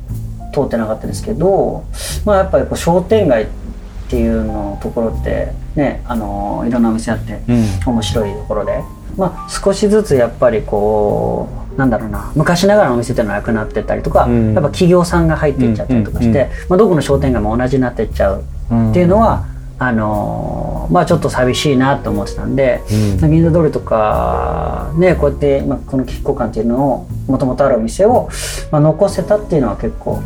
[0.54, 1.84] 通ってなかったですけど、
[2.24, 3.67] まあやっぱりこう商店街って
[4.16, 7.64] いうのところってねあのいろんなお店あってうん。
[7.86, 8.82] 面白いところで、
[9.16, 14.54] まあ少しずつやっぱりこうなんだろうな昔ながらのお店っていうのはなくなってったりとか、うん。
[14.54, 16.48] やっぱ企業さんが入っていっちゃったりとかして、うんうんうん。
[16.70, 18.44] まあ、どこの商店街も同じになっていっちゃう。
[18.90, 19.46] っていうのは、
[19.78, 22.80] あのーまあちょっと寂しいなと思ってたんで、
[23.20, 23.30] うん。
[23.30, 28.30] 銀座通りとかねこうやって今この亀甲館っていうのをもともとあるお店を、
[28.72, 30.22] まあ、残せたっていうのは結構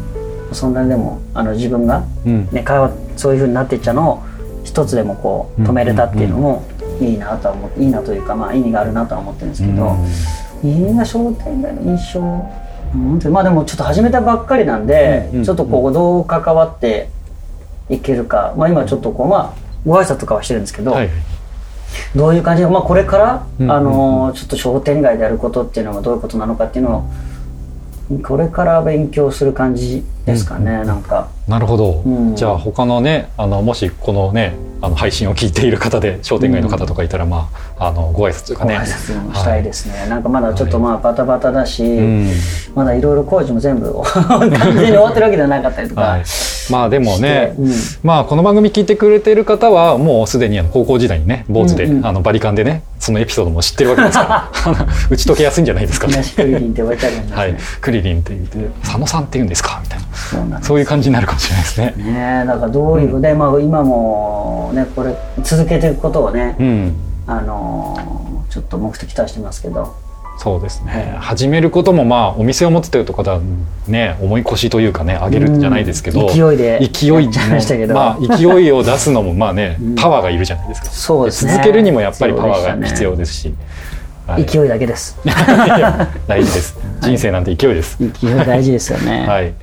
[0.54, 2.48] そんなにでもあの自分が、うん。
[2.52, 4.22] ね、会話そういうふうになっていっちゃうのを
[4.64, 6.64] 一つでもこう止めれたっていうのも
[7.00, 9.96] いいなとは思いいなというかまあ意味があるなとは思ってるんですけど、
[10.62, 12.20] 銀座商店街の印象
[12.94, 17.08] うんまあでもちょっと始めたばっかりなんで、うんうんちょっとこうどう関わって
[17.88, 21.10] いけるか、まあ、今ちょっとこうまあご挨拶とかはしてるんですけど、はい
[22.16, 27.04] どういう感じで、まあ、これから、うんあのちょっと商店街でやることっていうのはどういうことなのかっていうのを
[28.22, 31.28] これから勉強する感じですかね、なんか。
[31.48, 32.36] なるほど、うん。
[32.36, 38.74] じゃあ他のねあのもしこのねあの配信を聞いている方で商店街の方とかいたら、まああのご挨拶というかね。
[38.74, 42.30] ご挨拶もしたいですね、なんかまだちょっとまあバタバタだし、うん。
[42.74, 46.22] まだいろいろ工事も全部 完全に終わってるわけではなかったりとか、はい、
[46.70, 47.72] まあでもね、うん。
[48.02, 54.86] まあこの番組聞いてくれてる方はもうすでにあの高校時代にね坊主で、うんうんあのバリカンでねそのエピソードも知ってるわけですから。
[55.10, 60.04] 打ち解けやすいんじゃないですか、みなしクリリンって呼ばれたりなんですね、はい、クリリンって言って佐野さんって言うんですかみたいな。
[60.14, 61.94] そうなそういう感じになるかもしれないですね。
[61.96, 66.94] ねだからどういう、でまあ今もねこれ続けていくことをね、うん。
[67.26, 69.96] あのーちょっと目的とはしてますけど
[70.42, 73.40] そうですね、始めることもまあお店を持つというところは
[73.86, 77.94] ね重い腰というかね上げるんじゃないですけど、うん勢いで勢いやっちゃいましたけど。
[77.94, 79.94] まあ勢いを出すのもまあね、 うん。
[79.94, 80.88] パワーがいるじゃないですか。
[80.88, 81.52] そうですね。
[81.52, 83.54] 続けるにもやっぱりパワーが必必要ですし、
[84.26, 84.44] はい。
[84.44, 85.16] 勢いだけです。
[86.26, 86.76] 大事です。
[87.02, 89.54] 人生なんて勢いです、勢い大事ですよね、 はい。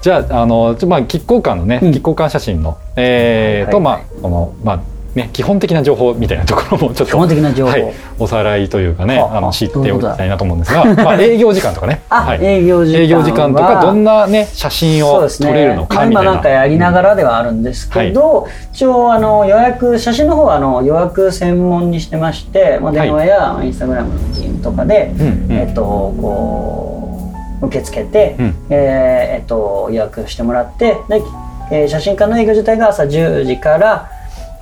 [0.00, 1.92] じゃああのまあ亀甲館のね、うん。
[1.92, 3.84] 亀甲館写真のえーと、はい。
[3.84, 4.80] まあこのまあ
[5.16, 7.70] ね基本的な情報みたいなところもちょっと基本的な情報。
[7.70, 12.98] はい、おさらいというかねはああの知っておきたいなと思うんですが、 まあ営業時間とかね、あ、はい、営業時間。
[12.98, 16.30] は営業時間とかどんなね写真を撮れるのかまあみたいな。
[16.30, 25.46] 今なんかやりながらではあるんですけど、一応あの予約写真の方はあの予約専門にしてまして、まあ、電話やインスタグラムの DM とかで、うんうん。
[25.52, 28.54] えっとこう受け付けて、うん。
[28.68, 31.22] えーえっと予約してもらってで、
[31.70, 34.10] えー写真館の営業自体が朝10時から、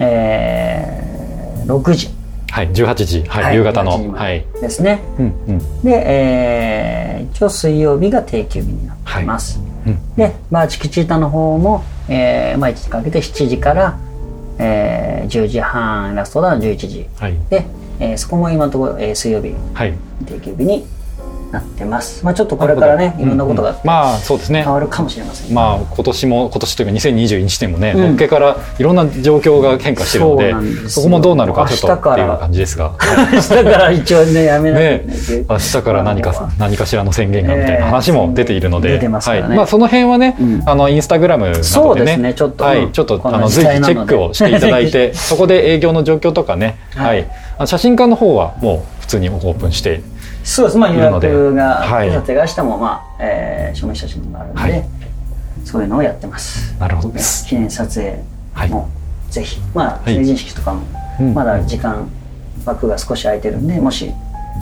[0.00, 2.08] えー6時、
[2.50, 4.44] はい18時、はいはい夕方18時のはい。
[4.60, 5.00] ですね。
[5.18, 9.58] うんうんで、えー一応水曜日が定休日になっています。
[9.86, 13.98] うんでバーチキチータの方も、えーまあ、1時かけて7時から、
[14.58, 17.64] えー10時半ラストだ11時はいで、
[17.98, 19.94] えーそこも今のところ、えー水曜日はい。
[20.26, 20.86] 定休日に
[21.54, 22.24] なってます。
[22.24, 24.62] まあちょっとこれからねいろんなことうがうまあそうですね。
[24.62, 24.72] 変。
[24.72, 25.54] わるかもしれません。
[25.54, 28.00] まあ今年も今年というか2021年もね、うん。
[28.10, 32.92] のっけからいろんな状況が変化してるのでそこもどうなるかちょっとっていう感じですが。
[33.32, 35.04] 明日から一応ねやめないね
[35.48, 40.62] 明日から何か何かしらの宣言がみたいな話も出ているので、はい、まあその辺はね、うん。
[40.66, 42.70] あのインスタグラムなどでね、そうですねちょっとうん。
[42.70, 47.26] はいちょっとあの随時チェックをしていただいて、 そこで営業の状況とかね、ははい。
[47.66, 50.02] 写真館の方はもう普通にオープンして、
[50.44, 52.10] そうですまあ予約がはい。
[52.10, 54.84] 撮影が明日もまあ、えー、証明写真があるので、はい。
[55.64, 56.78] そういうのをやってます。
[56.78, 57.46] なるほどです。
[57.46, 58.68] 記念撮影はい。
[58.68, 58.88] も
[59.30, 60.14] ぜひ、まあはい。
[60.16, 60.82] 成人式とかも
[61.18, 61.34] うん。
[61.34, 62.08] まだ時間
[62.66, 64.12] 枠が少し空いてるんでもし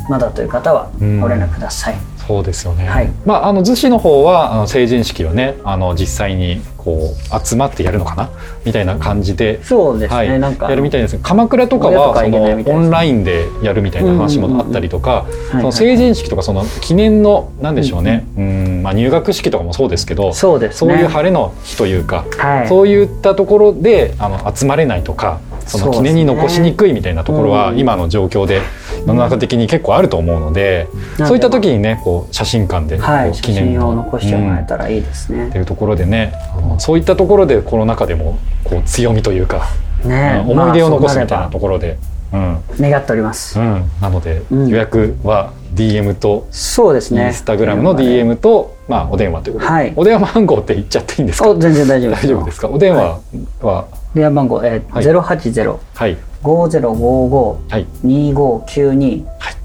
[0.09, 1.21] まだという方はうん。
[1.21, 2.87] ご連絡ください、そうですよね。
[2.87, 3.11] はい。
[3.27, 8.31] まああの逗子の方はあの成人式はね、あの実際にこう集まってやるのかな？
[8.65, 9.63] みたいな感じで。
[9.65, 10.69] そうですね、はい、なんか。
[10.69, 11.19] やるみたいです。
[11.23, 18.27] 鎌倉とかはそのオンラインでやるみたいな話もあったりとかその成人式とかその記念のなんでしょうね。
[18.37, 20.93] うんまあ入学式とかもそうですけどそうですね。
[20.93, 22.69] そういう晴れの日というかはい。
[22.69, 28.63] そういったところであの集まれないとかその記念に残しにくいみたいなところはうん今の状況で
[29.07, 32.99] 世の中的に結構あると思うのでうんそういった時にねこう写真館で
[33.41, 35.49] 記念真をの残してもらえうんたらいいですね。
[35.49, 36.35] って、いうところでね
[36.79, 39.69] そういったところでコロナ禍でもこう強みというか
[40.05, 41.99] ね思い出を残すみたいなまあところで、
[42.33, 44.69] 願っております、うん、なので、うん。
[44.69, 47.27] 予約は DM とそうですね。
[47.27, 49.93] インスタグラムの DM と、まあ、お電話ということで、はい。
[49.97, 51.51] お電話番号って言っちゃっていいんですか？
[51.51, 52.27] お全然大丈夫です。
[52.27, 52.69] 大丈夫ですか？
[52.69, 53.21] お電話
[53.61, 55.05] は電話番号、えーはい。
[55.05, 56.17] 080はい。
[56.43, 57.87] 5055はい。
[58.05, 59.63] 2592クリ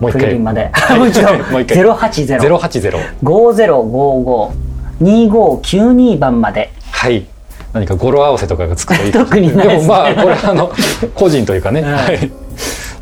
[0.00, 0.38] もう一回。
[0.38, 0.70] まで。
[0.94, 0.98] い。
[0.98, 1.34] もう一度。
[1.34, 1.84] もう一回。
[1.84, 4.50] 080 080 5055
[5.02, 6.70] 2592番まで。
[6.92, 7.26] はい
[7.72, 9.66] 何か語呂合わせとかがつくといい特にね。
[9.66, 10.70] でもまあこれあの
[11.14, 12.30] 個人というかね、はいはい。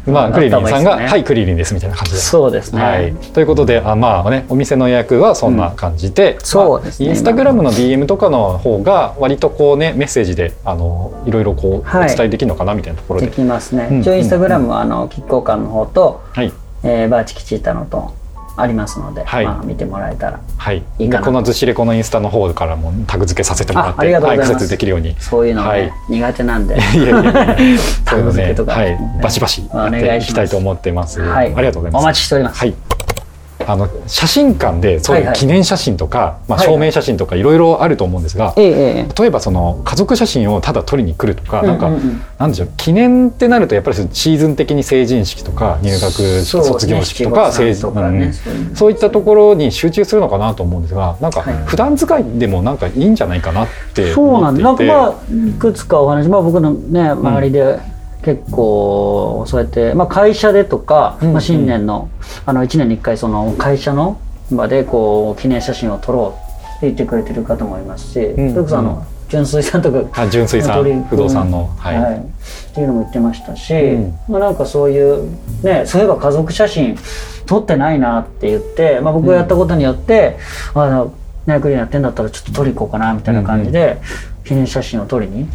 [0.07, 1.11] まあクリリンさんが「あった方がいいね。
[1.11, 2.19] はいクリリンです」みたいな感じで。
[2.19, 2.83] そうですね。
[2.83, 7.07] はい、ということであまあねお店の予約はそんな感じで、そうですね。
[7.07, 12.13] まあインスタグラムの DM とかの方が割とこうねメッセージであのいろいろこう、はい。
[12.13, 13.27] お伝えできるのかなみたいなところで。
[13.27, 13.89] できますね。
[13.91, 16.53] うん一応インスタグラムはあのキッコー館の方と、はい。
[16.83, 18.13] えーバーチキチータのと
[18.57, 19.45] ありますので、はい。
[19.45, 20.83] まあ見てもらえたらはい。
[20.99, 21.21] いいかな。
[21.21, 24.51] でこのずしレコのインスタの方からもタグ付けさせてもらってあありがとうございます。
[24.51, 25.17] はい、解説できるように。
[25.19, 25.93] そういうのね、はい。
[26.09, 26.75] 苦手なんで。
[26.75, 27.57] いやいやいや。
[28.05, 28.73] タグ付けとか。
[28.73, 28.99] はい。
[29.23, 31.21] バシバシやっていきたいと思ってます。
[31.21, 31.55] はい。
[31.55, 32.03] ありがとうございます。
[32.03, 32.59] お待ちしております。
[32.61, 32.75] はい。
[33.67, 42.01] あの写真館でそういう記念写真とか、まあ、証明写真とかいろいろあると思うんですが、例えばその家族写真をただ撮りに来るとか、なんかうんうん。
[42.01, 48.33] うんなんでしょう記念ってなるとやっぱりシーズン的に成人式とか入学卒業式とか成七五三とかね
[48.71, 51.55] うんそういったところに集中するのかなと思うんですがなんかはい。
[51.65, 54.93] 普段使いでもなんかいいんじゃないかなってそうなんで思っていて。
[54.93, 57.79] なんかまあいくつかお話、まあ、僕のね周りで
[58.27, 61.33] 結構そうやって、まあ、会社でとか、うんうん。
[61.35, 62.11] まあ、新年の
[62.45, 64.21] あの1年に1回その会社の
[64.51, 66.37] 場でこう記念写真を撮ろ
[66.83, 71.69] 言ってくれてる方もいますし、んそれこそあの純粋さんとかあ純粋さ鳥ん不動産の。
[71.79, 72.17] は、はい。
[72.17, 74.19] い、っていうのも言ってましたし、うん。
[74.29, 75.31] まあ、なんかそういう
[75.63, 76.99] ねそういえば家族写真
[77.47, 80.37] 撮ってないなって言って、まあ、僕がやったことによって、
[80.75, 81.15] あの
[81.47, 83.99] ナイクリーンやってんだったらちょっと撮り行こうかなみたいな感じで、
[84.45, 85.49] 記念写真を撮りに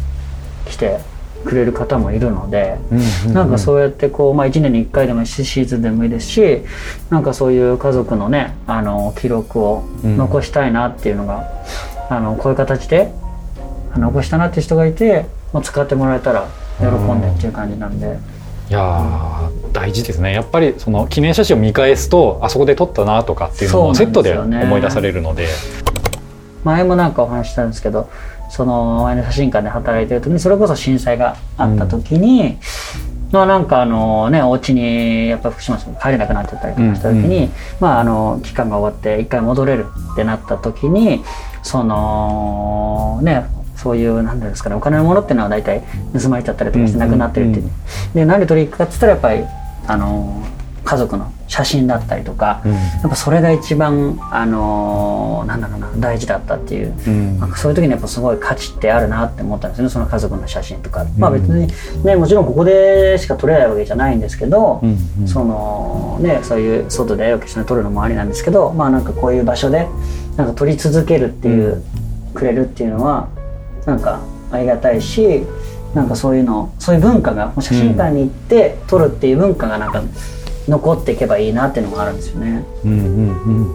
[0.66, 1.11] 来て
[1.44, 2.78] くれる方もいるので、
[3.26, 6.58] うんなんかそうやってこう、まあ、1年に1回でもいいしシーズンでもいいですし
[7.10, 11.48] なんかそういう家族のねあの記録を残したいなっていうのが、
[12.08, 13.12] あのこういう形で
[13.96, 18.18] 残したなっていう人がいて、まあ、使ってもらえたら喜んでっていう感じなんで。
[18.70, 20.32] いやー大事ですね。
[20.32, 25.48] やっぱりその記念写真を見返すとあそこで撮ったなとかっていうのもセットで思い出されるので。
[26.64, 28.08] 前もなんかお話ししたんですけど
[28.52, 32.58] その前の写真館で働いてる時にそれこそ震災があった時に、
[33.30, 37.48] まあなんかあのねお家にやっぱ福島さん帰れなくなってたりとかした時に、
[37.80, 41.24] まああの期間が終わって一回戻れるってなった時に
[41.62, 45.82] そのねそういうなんていうんですかねお金のものっていうのは大体
[46.20, 47.72] 盗まれちゃったりとかしてなくなってるっていう、うん
[48.12, 49.44] で何で取り行くかって言ったらやっぱり
[49.86, 50.46] あの
[50.84, 52.72] 家族の写真だったりとか、うん。
[52.72, 57.38] やっぱそれが一番あのなんだろうな大事だったっていううん。
[57.38, 61.68] なんかそういう時にやっぱすごい価値ってあるなって思ったんですよねその家族の写真とか、まあ別に
[62.04, 65.28] ねもちろんここでしか撮れないわけじゃないんですけど、うんうん。
[65.28, 69.86] そのねそういう外で一緒に撮るのもありなんですけどまあなんかこういう場所で
[70.38, 71.84] なんか撮り続けるっていう、
[72.32, 73.28] くれるっていうのは
[73.84, 75.44] なんかありがたいし
[75.94, 80.02] なんかそういうのそういう文化が写真館に行って撮るっていう文化がなんか
[80.68, 82.64] 残っていけばいいなっていうのがあるんですよね。
[82.84, 83.74] うんうんうん。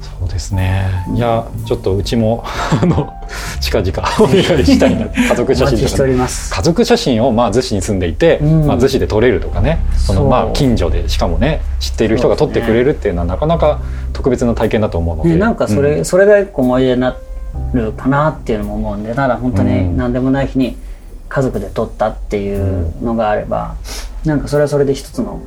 [0.00, 1.04] そうですね。
[1.14, 2.44] いやちょっとうちも
[2.80, 3.12] あの
[3.60, 5.06] 近々お願いしたいな。
[5.10, 6.16] 家族写真とかね。
[6.16, 8.66] 家族写真をまあ逗子に住んでいて、うん。
[8.66, 9.80] まあ、逗子で撮れるとかね。
[9.96, 13.80] そのまあ近所でしかもね知っている人が撮ってくれるっていうのはなかなか
[14.12, 16.04] 特別な体験だと思うので、ね、なんかそれ、うん。
[16.04, 17.16] それが一個思い出にな
[17.72, 19.68] るかなっていうのも思うんでただ本当うん。
[19.68, 20.76] に何でもない日に
[21.32, 23.76] 家族で撮ったっていうのがあれば、
[24.26, 25.40] なんかそれはそれで一つの、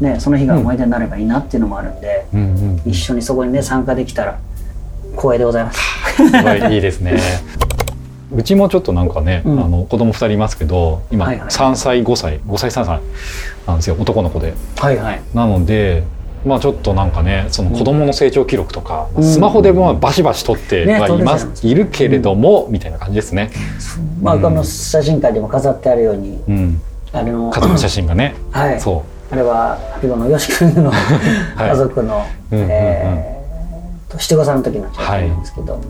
[0.00, 4.38] ね、その日が思い出になればいいなっていうのもあるんで、うんうん一緒にそこにね参加できたら
[5.16, 5.80] 光栄でございます。
[6.16, 7.18] すごいいいですね。
[8.32, 13.00] うちもちょっとなんかね、うんあの子供二人いますけど今はいはい3歳5歳5歳3歳
[13.66, 15.20] なんですよ男の子ではいはい。
[15.34, 16.04] なので
[16.44, 19.24] まあちょっとなんかねその子供の成長記録とか、うん。
[19.24, 23.50] スマホでまあバシバシ撮ってねはいます、撮れちゃいるけれども、みたいな感じですね、
[24.22, 26.82] まあ、この写真館でも飾ってあるように、うん、
[27.12, 30.94] あれの家族の写真がね、 はい、そあれはハのよし君の い。
[31.56, 32.70] 家族の、うんうんうん。
[32.70, 33.34] えー
[34.14, 35.80] と七五三の時の写真なんですけど、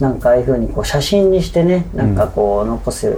[0.00, 3.16] なんかああいうふうにこう写真にしてねなんかこう残す、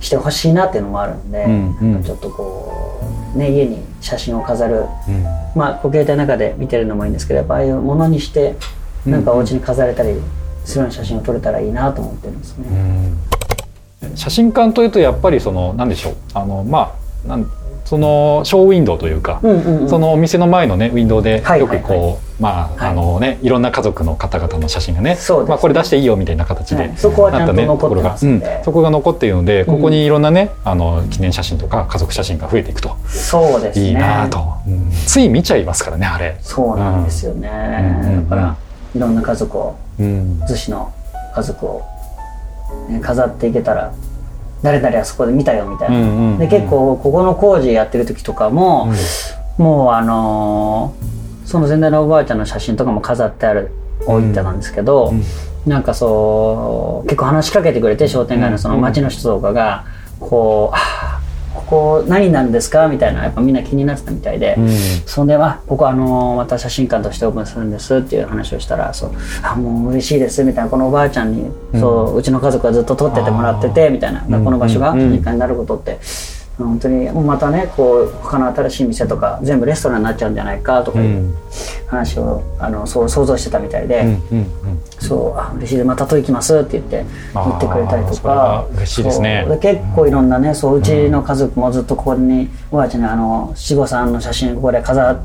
[0.00, 2.02] してほしいなっていうのもあるんで、うんうん。
[2.02, 2.99] ちょっとこう
[3.34, 4.86] ね家に写真を飾る。
[5.08, 5.22] う、うん。
[5.54, 8.56] まあご携帯の中で見てるのもいいんですけどやっぱああいうものにして
[9.06, 10.14] なんかお家に飾れたり
[10.64, 12.66] するような写真を撮れたらいいなと思ってるんですね。
[14.02, 14.16] うん。
[14.16, 16.16] 写真館というとやっぱりその何でしょう。
[16.34, 17.50] あのまあなん
[17.90, 19.88] そのショーウィンドウというか、うんうんうん。
[19.88, 22.90] そのお店の前のねウィンドウではいよくこう、はいはまあはい。
[22.90, 26.96] あのねいろんな家族の方々の写真がねそうですまあ、これ出していいよみたいな形で、はい。
[26.96, 29.66] そこはちゃんとなった残ってますんでところがうん、そこが残っているのでん。
[29.66, 32.96] ここにいろんなねあの記念写真とか家族写真が増えていくと。
[33.08, 33.88] そうですね。
[33.88, 34.38] いいなと、
[34.68, 34.88] うん。
[34.92, 36.38] つい見ちゃいますからねあれ。
[36.42, 37.50] そうなんですよね。
[38.04, 38.28] うん。
[38.28, 38.56] だから
[38.94, 40.40] いろんな家族をうん。
[40.48, 40.94] 逗子の
[41.34, 41.82] 家族を、
[42.88, 43.92] ね、飾っていけたら
[44.62, 46.38] 誰々あそこで見たよみたいな、うんうんうん。
[46.38, 48.92] で結構ここの工事やってる時とかも、
[49.58, 51.10] もうあのー
[51.46, 53.72] その先代のおばあちゃんの写真とかも飾ってある
[54.06, 55.22] 置いてたんですけど、うん。
[55.66, 59.84] なんかそう結構話しかけてくれて商店街のその町の人とかが
[60.18, 61.19] こう「あー
[61.54, 64.54] ここ何なんですか?」みたいなやっぱみんな気になってたみたいで。
[64.58, 64.70] うん
[65.06, 69.10] そんで、あ、ここあのまた写真館としてオープンするんですっていう話をしたら、そう、
[69.42, 75.98] あ、もう嬉しいですみたいな、このおばあちゃんに、そう、うちの家族はずっと撮っててもらってて、みたいな、うんこの場所がうん写真館になることって、
[76.66, 81.34] 本当に、もうまたね、こう、他の新しい店とか、全部レストランになっちゃうんじゃないかとかいううん。
[81.86, 84.48] 話を、あの、そう、想像してたみたいで、うんうんうん。
[84.98, 87.04] そう、あ、嬉しいです、また撮り行きますって言って、
[87.34, 89.46] 言ってくれたりとか、嬉しいですね。
[89.60, 95.20] 結構いろんなね、そう、うちの家族もずっとここに、おばあちゃんにあの、七五三の写真ここで飾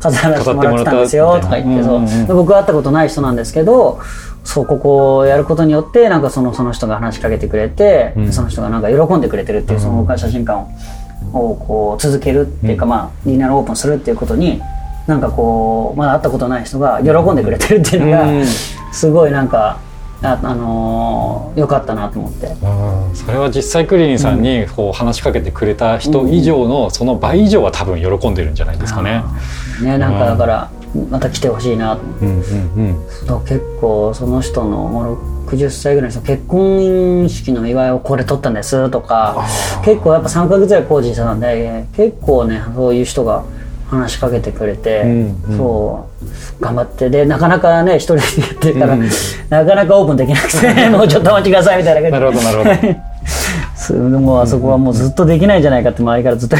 [0.00, 1.96] 飾らせてもらってたんですよとか言って、そう。
[1.98, 2.26] うんうんうん。
[2.26, 4.00] 僕は会ったことない人なんですけど、
[4.44, 8.32] そう、ここをやることによって、なんかその、その人が話しかけてくれて、うん。
[8.32, 10.66] その人がなんか喜んでくれてるっていう、その写真館
[11.32, 14.60] を、をこう、続けるっていうか、まあ、リーナルオープンするっていうことに、
[15.06, 18.44] なんかこう、まだ会ったことない人が喜んでくれてるっていうのが、うん。
[18.92, 19.78] すごいなんか、
[20.22, 22.46] あ、あのー、よかったなと思って。
[22.46, 29.22] うんそれは実際クリリンさんにこう話しかけてくれた人以上のその倍以上は多分喜んでるんじゃないですかね。
[29.82, 30.70] ね、なんかだから、
[31.10, 32.02] また来てほしいなと。
[32.02, 33.10] 思ってうんうんうん。
[33.26, 35.18] そう結構その人のもう
[35.48, 39.46] 60歳ぐらいの人結婚式の祝いをこれ取ったんですとか
[39.84, 43.44] 結構やっぱ3ヶ月ぐらい工事してたんで結構ねそういう人が
[43.88, 45.56] 話しかけてくれて、うんうん。
[45.56, 46.06] そ
[46.60, 49.08] う頑張ってでなかなかね一人でやってるから、うん。
[49.48, 52.38] なかなかオープンできなくて もうちょっとお待ちくださいみたいなな感じ。
[52.38, 52.94] るほどなるほど。
[53.76, 56.56] す もうあそこはもうずっとできないんじゃないかって周りからずっと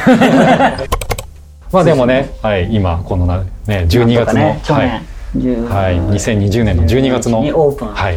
[1.72, 5.02] まあでもね、はい、今このなね12月の、ね去年、はい、
[5.36, 8.16] 10はい、2020年の12月のにオープンはい、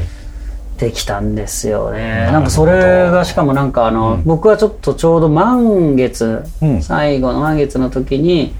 [0.78, 2.30] できたんですよね。
[2.32, 4.24] なんかそれがしかもなんかあの、うん。
[4.24, 6.82] 僕はちょっとちょうど満月、うん。
[6.82, 8.54] 最後の満月の時に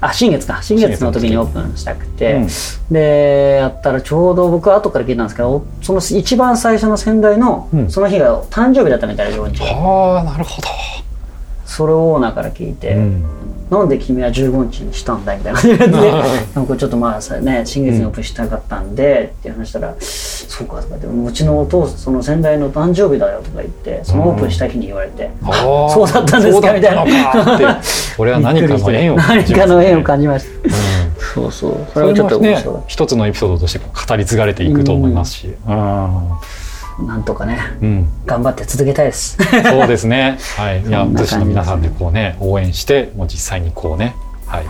[0.00, 0.60] あ新月か。
[0.62, 2.48] 新月の時にオープンしたくて、うん
[2.90, 7.90] でやったらちょうど僕は後から聞いたんですけどその一番最初の先代の、うん。
[7.90, 10.68] その日が誕生日だったみたいな上日はあなるほど、
[11.70, 13.24] それをオーナーから聞いて、うん
[13.70, 15.86] なんで君は15日にしたんだみたいな感じで
[16.56, 27.04] なんかちょっとまあさね新月にオープンしたかったんで、って話したら「そうか」とかでもうちのお父さんその先代の誕生日だよとか言ってそのオープンした日に言われて「あー そうだったんですか」みたいな。
[28.18, 30.50] 俺は何かの縁を感何じますねかの縁を感じました。
[30.50, 30.72] うん。
[31.34, 31.76] そうそう。
[31.86, 36.18] そそれはちょっとね一つのエピソードとして語り継がれていくと思いますし、うん
[37.06, 39.36] なんとかねうん頑張って続けたいです
[39.68, 40.38] そうですね。
[40.56, 40.82] はい。
[40.82, 44.14] いや、逗子の皆さんでこうね、応援して、もう実際にこうね、
[44.46, 44.64] はい。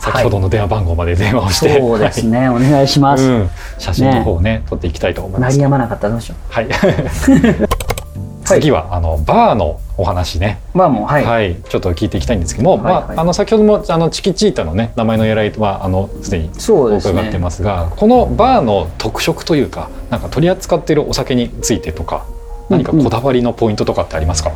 [0.00, 3.50] 先ほどの電話番号まで電話をして、そうですね、お願いします、はいうん。
[3.78, 5.52] 写真の方をね、撮っていきたいと思います。
[5.52, 6.68] 鳴りやまなかったらどうしよはい。
[8.44, 10.60] 次は、あの、バーのお話ね。
[10.74, 11.56] うまあもうはい、はい。
[11.68, 13.04] ちょっと聞いていきたいんですけども、はいはい。
[13.08, 22.26] まあ、あの、先ほども、あの、チキチータのね、名前の由来は、あの、すでに伺ってますが、このバーの特色というか、なんか取り扱っているお酒についてとか、
[22.68, 24.52] 何かこだわりのポイントとかってありますか、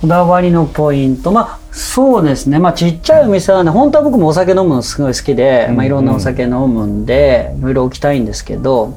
[0.00, 1.30] こだわりのポイント。
[1.30, 2.58] まあそうですね。
[2.58, 5.76] まあちっちゃいお店なんで本当は僕もお酒飲むのすごい好きで、うん。
[5.76, 8.94] まあ、いろんなお酒飲むんでいろいろ置きたいんですけど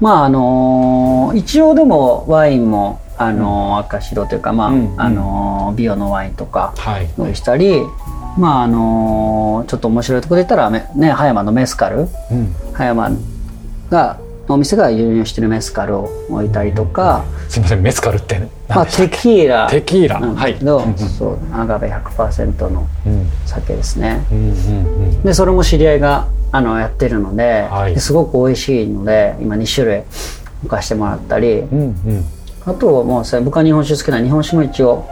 [0.00, 7.08] まああのー一応でもワインもあのー赤白というかまあ、うんあのービオのワインとかはい。
[7.18, 7.82] 用意したり
[8.38, 12.00] まああのーちょっと面白いところで言ったらめね葉山のメスカル。
[12.00, 12.54] うん。
[12.72, 13.10] 葉山
[13.90, 18.38] がお店が輸入してるメスカルを置いたりとか、すみません、メスカルって
[18.68, 19.70] まあ、テキーラ。
[19.70, 20.52] テキーラ、はい。
[20.52, 20.98] ですけど、うん。
[20.98, 23.26] そうアガベ100%のうん。
[23.46, 24.22] 酒ですね。
[24.30, 30.02] うんうんでそれも知り合いがあのやってるので,、すごく美味しいので今2種類
[30.62, 31.60] 置かしてもらったり。
[31.60, 32.24] うんうんうん
[32.66, 35.04] あともうさ僕は日本酒好きな日本酒も一応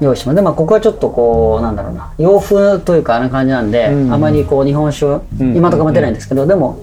[0.00, 0.36] 用意してます。
[0.36, 2.12] でまあここはちょっとこうなんだろうな。
[2.18, 4.12] 洋風というかあんな感じなんで、うん。
[4.12, 6.78] あまりこう日本酒今とかも出ないんですけど、でも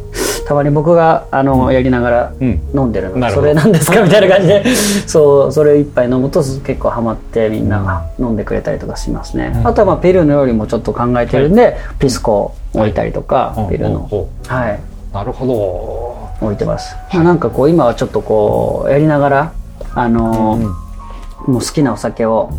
[0.47, 2.62] たまに僕があの、やりながらうん。
[2.74, 3.18] 飲んでるの。
[3.18, 3.47] なるほど。
[3.47, 4.01] それなんですか？
[4.05, 4.64] みたいな感じで。
[5.08, 9.68] そうそれ一杯飲むと結構ハマってみんなが飲んでくれたりとかしますね、うん。
[9.68, 14.80] あとはまあペルーの料理もちょっと考えてるんで、ピスコを置いたりとか、はいペルーの、はい。
[15.12, 19.51] なるほ置いてます、まあ、なんかこう今はちょっとこうやりながら
[19.96, 20.70] あど、のーう
[21.52, 21.54] ん。
[21.54, 22.50] もう好きなお酒を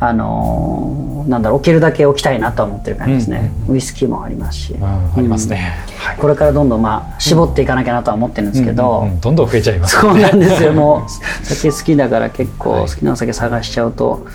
[0.00, 4.84] あのーなんだろう置けるだけ置きたいなとは思ってる感じですね、ウイスキーもありますし、うん。
[4.84, 6.16] ありますね、はい。
[6.16, 10.72] これからどんどんまあ絞っていかなきゃなとは思ってるんですけど、うんうんどんどん増えちゃいますそうなんですよ。
[10.72, 11.10] もう
[11.44, 14.26] 酒好きだから結構好きなお酒探しちゃうと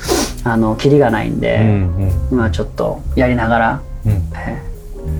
[0.43, 2.11] あのキリがないんで、うんうん。
[2.31, 4.11] 今ちょっとやりながら、うん。
[4.35, 4.73] えー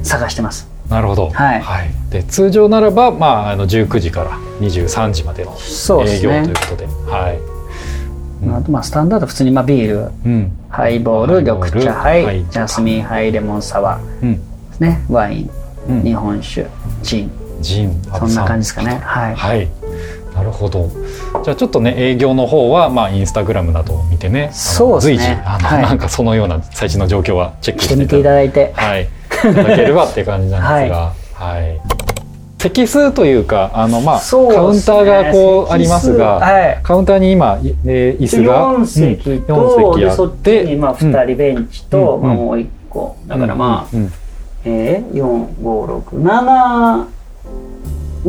[0.03, 1.63] 探してますなるほど、はい。
[2.11, 5.57] で通常ならば、まあ、あの19時から23時までの
[6.05, 6.85] 営業ということで。
[6.85, 8.55] はい、うん。
[8.55, 10.11] あとまあスタンダード普通にまあビール。
[10.23, 10.51] うん。
[10.69, 12.45] ハイボール緑茶ハイ、はい。
[12.45, 14.21] ジャスミンハイレモンサワー。
[14.21, 14.35] うん。
[14.35, 15.49] ですねワイン、
[15.89, 16.03] うん。
[16.03, 16.67] 日本酒。
[17.01, 17.31] ジン。
[17.59, 18.01] ジン。
[18.03, 18.99] そんな感じですかね。
[19.03, 19.67] はい、はい。
[20.35, 20.91] なるほど。
[21.43, 24.51] じゃあちょっとね営業の方はまあインスタグラムなどを見てね。
[24.53, 25.17] そうですね。
[25.17, 25.81] 随時あの、はい。
[25.81, 28.73] なんかそのような最新の状況はチェックしていただいて。
[28.75, 29.07] はい、
[29.51, 31.81] いただければっていう感じなんですが、はい。
[32.59, 36.79] 席数というか、あのまあ、そうカウンターがこうありますが、はい。
[36.81, 43.17] カウンターに今、いえー椅子が4席と、うん四席あでそっちって、にまあ2人ベンチと、うんまあ、もう1個。
[43.27, 44.13] だからまあ、うん、うん。
[44.65, 45.13] えー、
[45.61, 46.23] 4567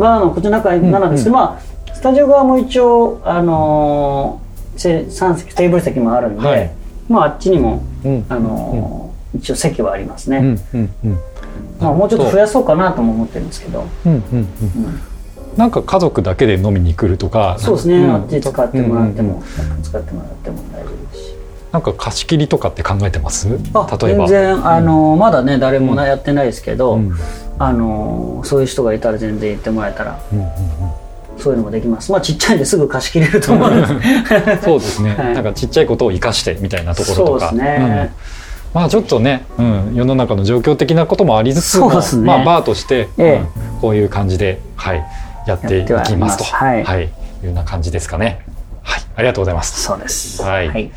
[0.00, 6.70] がの口の中に7ですけど、まあスタジオ側も一応あのーせ3席テーブル席もあるんで、はい。
[7.08, 8.26] まああっちにもうん。
[8.28, 9.03] あのー
[9.34, 11.18] 一応席はありますね、うんうんうん。
[11.80, 14.48] まあ、もうちょっと増やそうかなとも思ってるんですけど、うんうんうん。
[15.56, 19.42] なんか家族だけで飲みに来るとか、そうですね、んあっち使ってもらってうんも、
[19.82, 21.34] 使ってもらっても大丈夫ですし。
[21.72, 23.48] なんか貸し切りとかって考えてます？
[23.74, 24.28] あ例えば。
[24.28, 27.12] 全然あのーまだね誰もなやってないですけど、うん。
[27.58, 30.50] あのーそういう人がいたら全然言ってもらえたらうんうんうん。
[31.36, 32.12] そういうのもできます。
[32.12, 34.64] まあちっちゃいんですぐ貸し切れると思うんです。
[34.64, 35.34] そうですね、 はい。
[35.34, 37.48] なんかちっちゃいことを生かしてみたいなところとか。
[37.50, 38.33] そうですね、うん
[38.74, 41.96] まあちょっとね、うん、世の中の状況的なこともありつつも、ね。
[42.22, 43.46] まあバーとして、ええ。
[43.56, 45.04] うんこういう感じで、はい、
[45.46, 46.84] やっていきますと、はい。
[46.84, 47.08] はい、い
[47.42, 48.46] うような感じですかね。
[48.82, 49.82] はい、ありがとうございます。
[49.82, 50.42] そうです。
[50.42, 50.68] はい。
[50.68, 50.90] はい、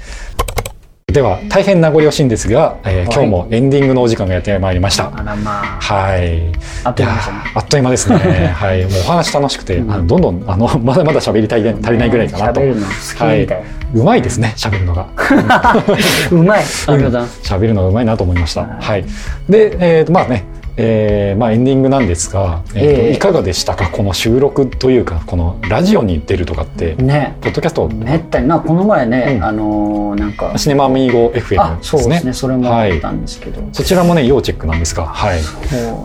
[1.14, 5.08] では大変名残惜しいんですが、えーはい今日もエンディングのお時間がやってまいりました。
[5.18, 6.52] あらまあはい。
[6.84, 8.18] あっという間でしたねあっという間ですね。
[8.54, 8.84] はい。
[8.84, 12.60] もうお話楽しくて、うんあのどんどんあの まだまだ喋り足り足りないぐらいかなと。
[12.60, 13.48] 喋るの好きはい。
[13.94, 14.52] うまいですね。
[14.58, 15.08] 喋るのが。
[16.30, 18.62] うまいありがとうございます喋るのがうまいなと思いました。
[18.64, 19.06] はいはい。
[19.50, 20.44] で、えーとまあね。
[20.80, 23.90] えーまあ、エンディングなんですが、えーいかがでしたか？
[23.90, 27.36] この収録というかこのラジオに出るとかって、ね。
[27.42, 28.48] ポッドキャストめったに。
[28.48, 29.44] なこの前ね、うん。
[29.44, 30.56] あのーなんか。
[30.56, 32.02] シネマミーゴ FM あですね。
[32.02, 32.34] そうですね。
[32.34, 35.58] それもあはいったんですけど、そちらもね要チェックなんですがはい、そ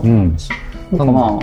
[0.03, 0.35] ううん、
[0.91, 1.39] なんかまあ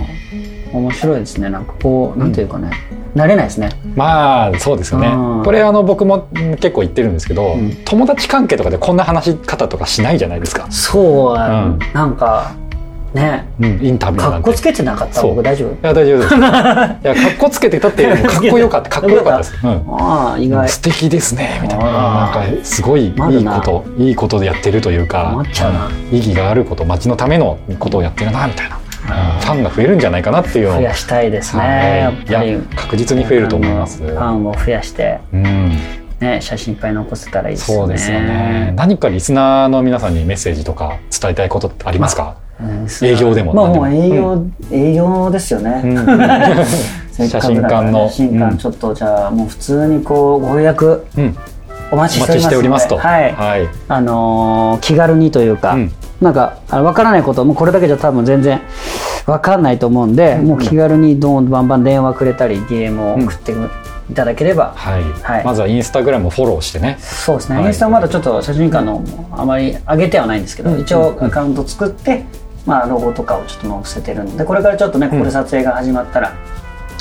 [0.73, 1.49] 面白いですね。
[1.49, 2.71] なんかこうなんていうかね、
[3.15, 3.69] 慣れないですね。
[3.95, 5.07] まあそうですよね。
[5.07, 5.43] うん。
[5.45, 7.75] これあの僕もうん結構言ってるんですけど、うん。
[7.85, 11.79] 友達関係とかでこんな話し方とかしないじゃないですか、そう、ん。
[11.93, 12.51] なんか
[13.13, 13.47] ね。
[13.59, 14.45] うん、インタビューなんて。
[14.45, 15.71] かっこつけてなかった僕大丈夫？
[15.71, 16.35] いや大丈夫です。
[16.35, 18.89] いやかっこつけてたってかっこよかった。
[18.91, 19.69] かっこよかったです、うん。
[19.69, 20.69] ああ意外。
[20.69, 21.85] 素敵ですねみたいな。
[21.85, 25.41] なんかすごいいいこといいことでやってるというかう
[26.13, 26.15] ん。
[26.15, 29.39] 意義があること街のためのことをやってるなみたいな、うん。
[29.39, 31.97] ファンが増えるんじゃないかなっていう増やしたいですね、はい。
[31.97, 32.49] やっぱり。
[32.49, 34.01] いや確実に増えると思います。
[34.01, 35.71] ファンを増やしてうん。
[36.19, 37.81] ね写真いっぱい残せたらいいですよね。
[37.81, 38.73] そうですよね。
[38.75, 42.50] 何かリスナーの皆さんにメッセージとか伝えたいことってありますか、うん
[43.01, 43.75] 営業でもまあも。
[43.75, 45.95] もう営業、営業ですよね、うん。
[47.29, 48.07] 写真館の。
[48.07, 48.39] 写真うん。
[48.39, 51.37] 館ちょっとじゃあもう普通にこうご予約うん、
[51.91, 52.87] お待ちしております。
[52.87, 52.97] と。
[52.97, 53.67] はい、はい。
[53.87, 55.91] あのー気軽にというか、うん。
[56.21, 58.61] なんか分からないこともうこれだけじゃ多分全然
[59.25, 63.53] 分かんないと思うんで、もう気軽にどんバンバン電話くれたり DM を送って
[64.11, 65.03] いただければ、はい。
[65.03, 65.45] はい。
[65.45, 66.97] まずはインスタグラムをフォローしてね。
[66.99, 67.65] そうですね、はい。
[67.67, 72.23] インスタはまだちょっと写真館のあまり上げてはないんですけど、一応アカウント作って、
[72.65, 76.33] まあ、ロゴとかをちょっと載せてるのでこれからちょっとねここで撮影が始まったら、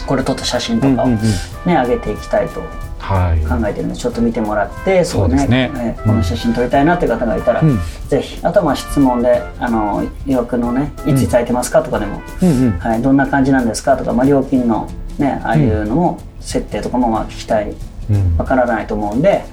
[0.06, 1.20] これ撮った写真とかをうんね、
[1.66, 1.82] うんうん。
[1.82, 2.62] 上げていきたいと
[2.98, 3.40] はい。
[3.46, 5.70] 考えてるのでちょっと見てもらってそうですね。
[5.74, 7.78] えーこの写真撮りたいなっていう方がいたら、うん。
[8.08, 12.78] ぜひあとはまあ質問であの予約のねいついただいてますかとかでも、うんうん。
[12.78, 14.88] はい、どんな感じなんですかとか、まあ、料金の
[15.18, 17.74] ねああいうのも設定とかもまあ聞きたい。
[18.10, 18.36] うん。
[18.36, 19.44] わからないと思うんで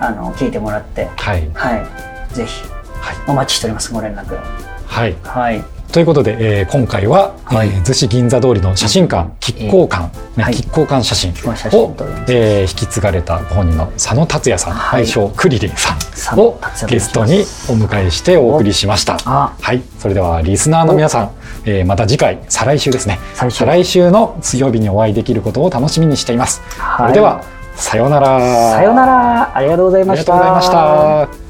[0.00, 1.48] あの聞いてもらってはい。
[1.54, 2.34] はい。
[2.34, 2.62] ぜひ
[3.00, 3.16] はい。
[3.28, 4.38] お待ちしておりますご連絡
[4.92, 5.16] はい。
[5.24, 5.64] はい。
[5.90, 7.68] ということで、えー今回は、はい。
[7.68, 10.54] えー逗子銀座通りの写真館亀甲館、ねはい。
[10.54, 11.96] 亀甲館写真甲写真を
[12.28, 15.00] えー引き継がれたご本人の佐野達也さん、はい。
[15.00, 17.42] 愛称クリリンさ佐んをゲストにお
[17.74, 19.16] 迎えしてお送りしました。
[19.24, 19.54] あ。
[19.58, 19.82] はい。
[19.98, 21.30] それではリスナーの皆さん、
[21.64, 23.18] えーまた次回再来週ですね。
[23.34, 23.58] 再来週。
[23.58, 27.08] 再来週の水曜日にお会いできることを楽しみにしています、はい。
[27.08, 27.42] それでは
[27.76, 28.72] さようなら。
[28.72, 29.56] さようなら。
[29.56, 30.34] ありがとうございました。
[30.34, 31.41] ありがとうございました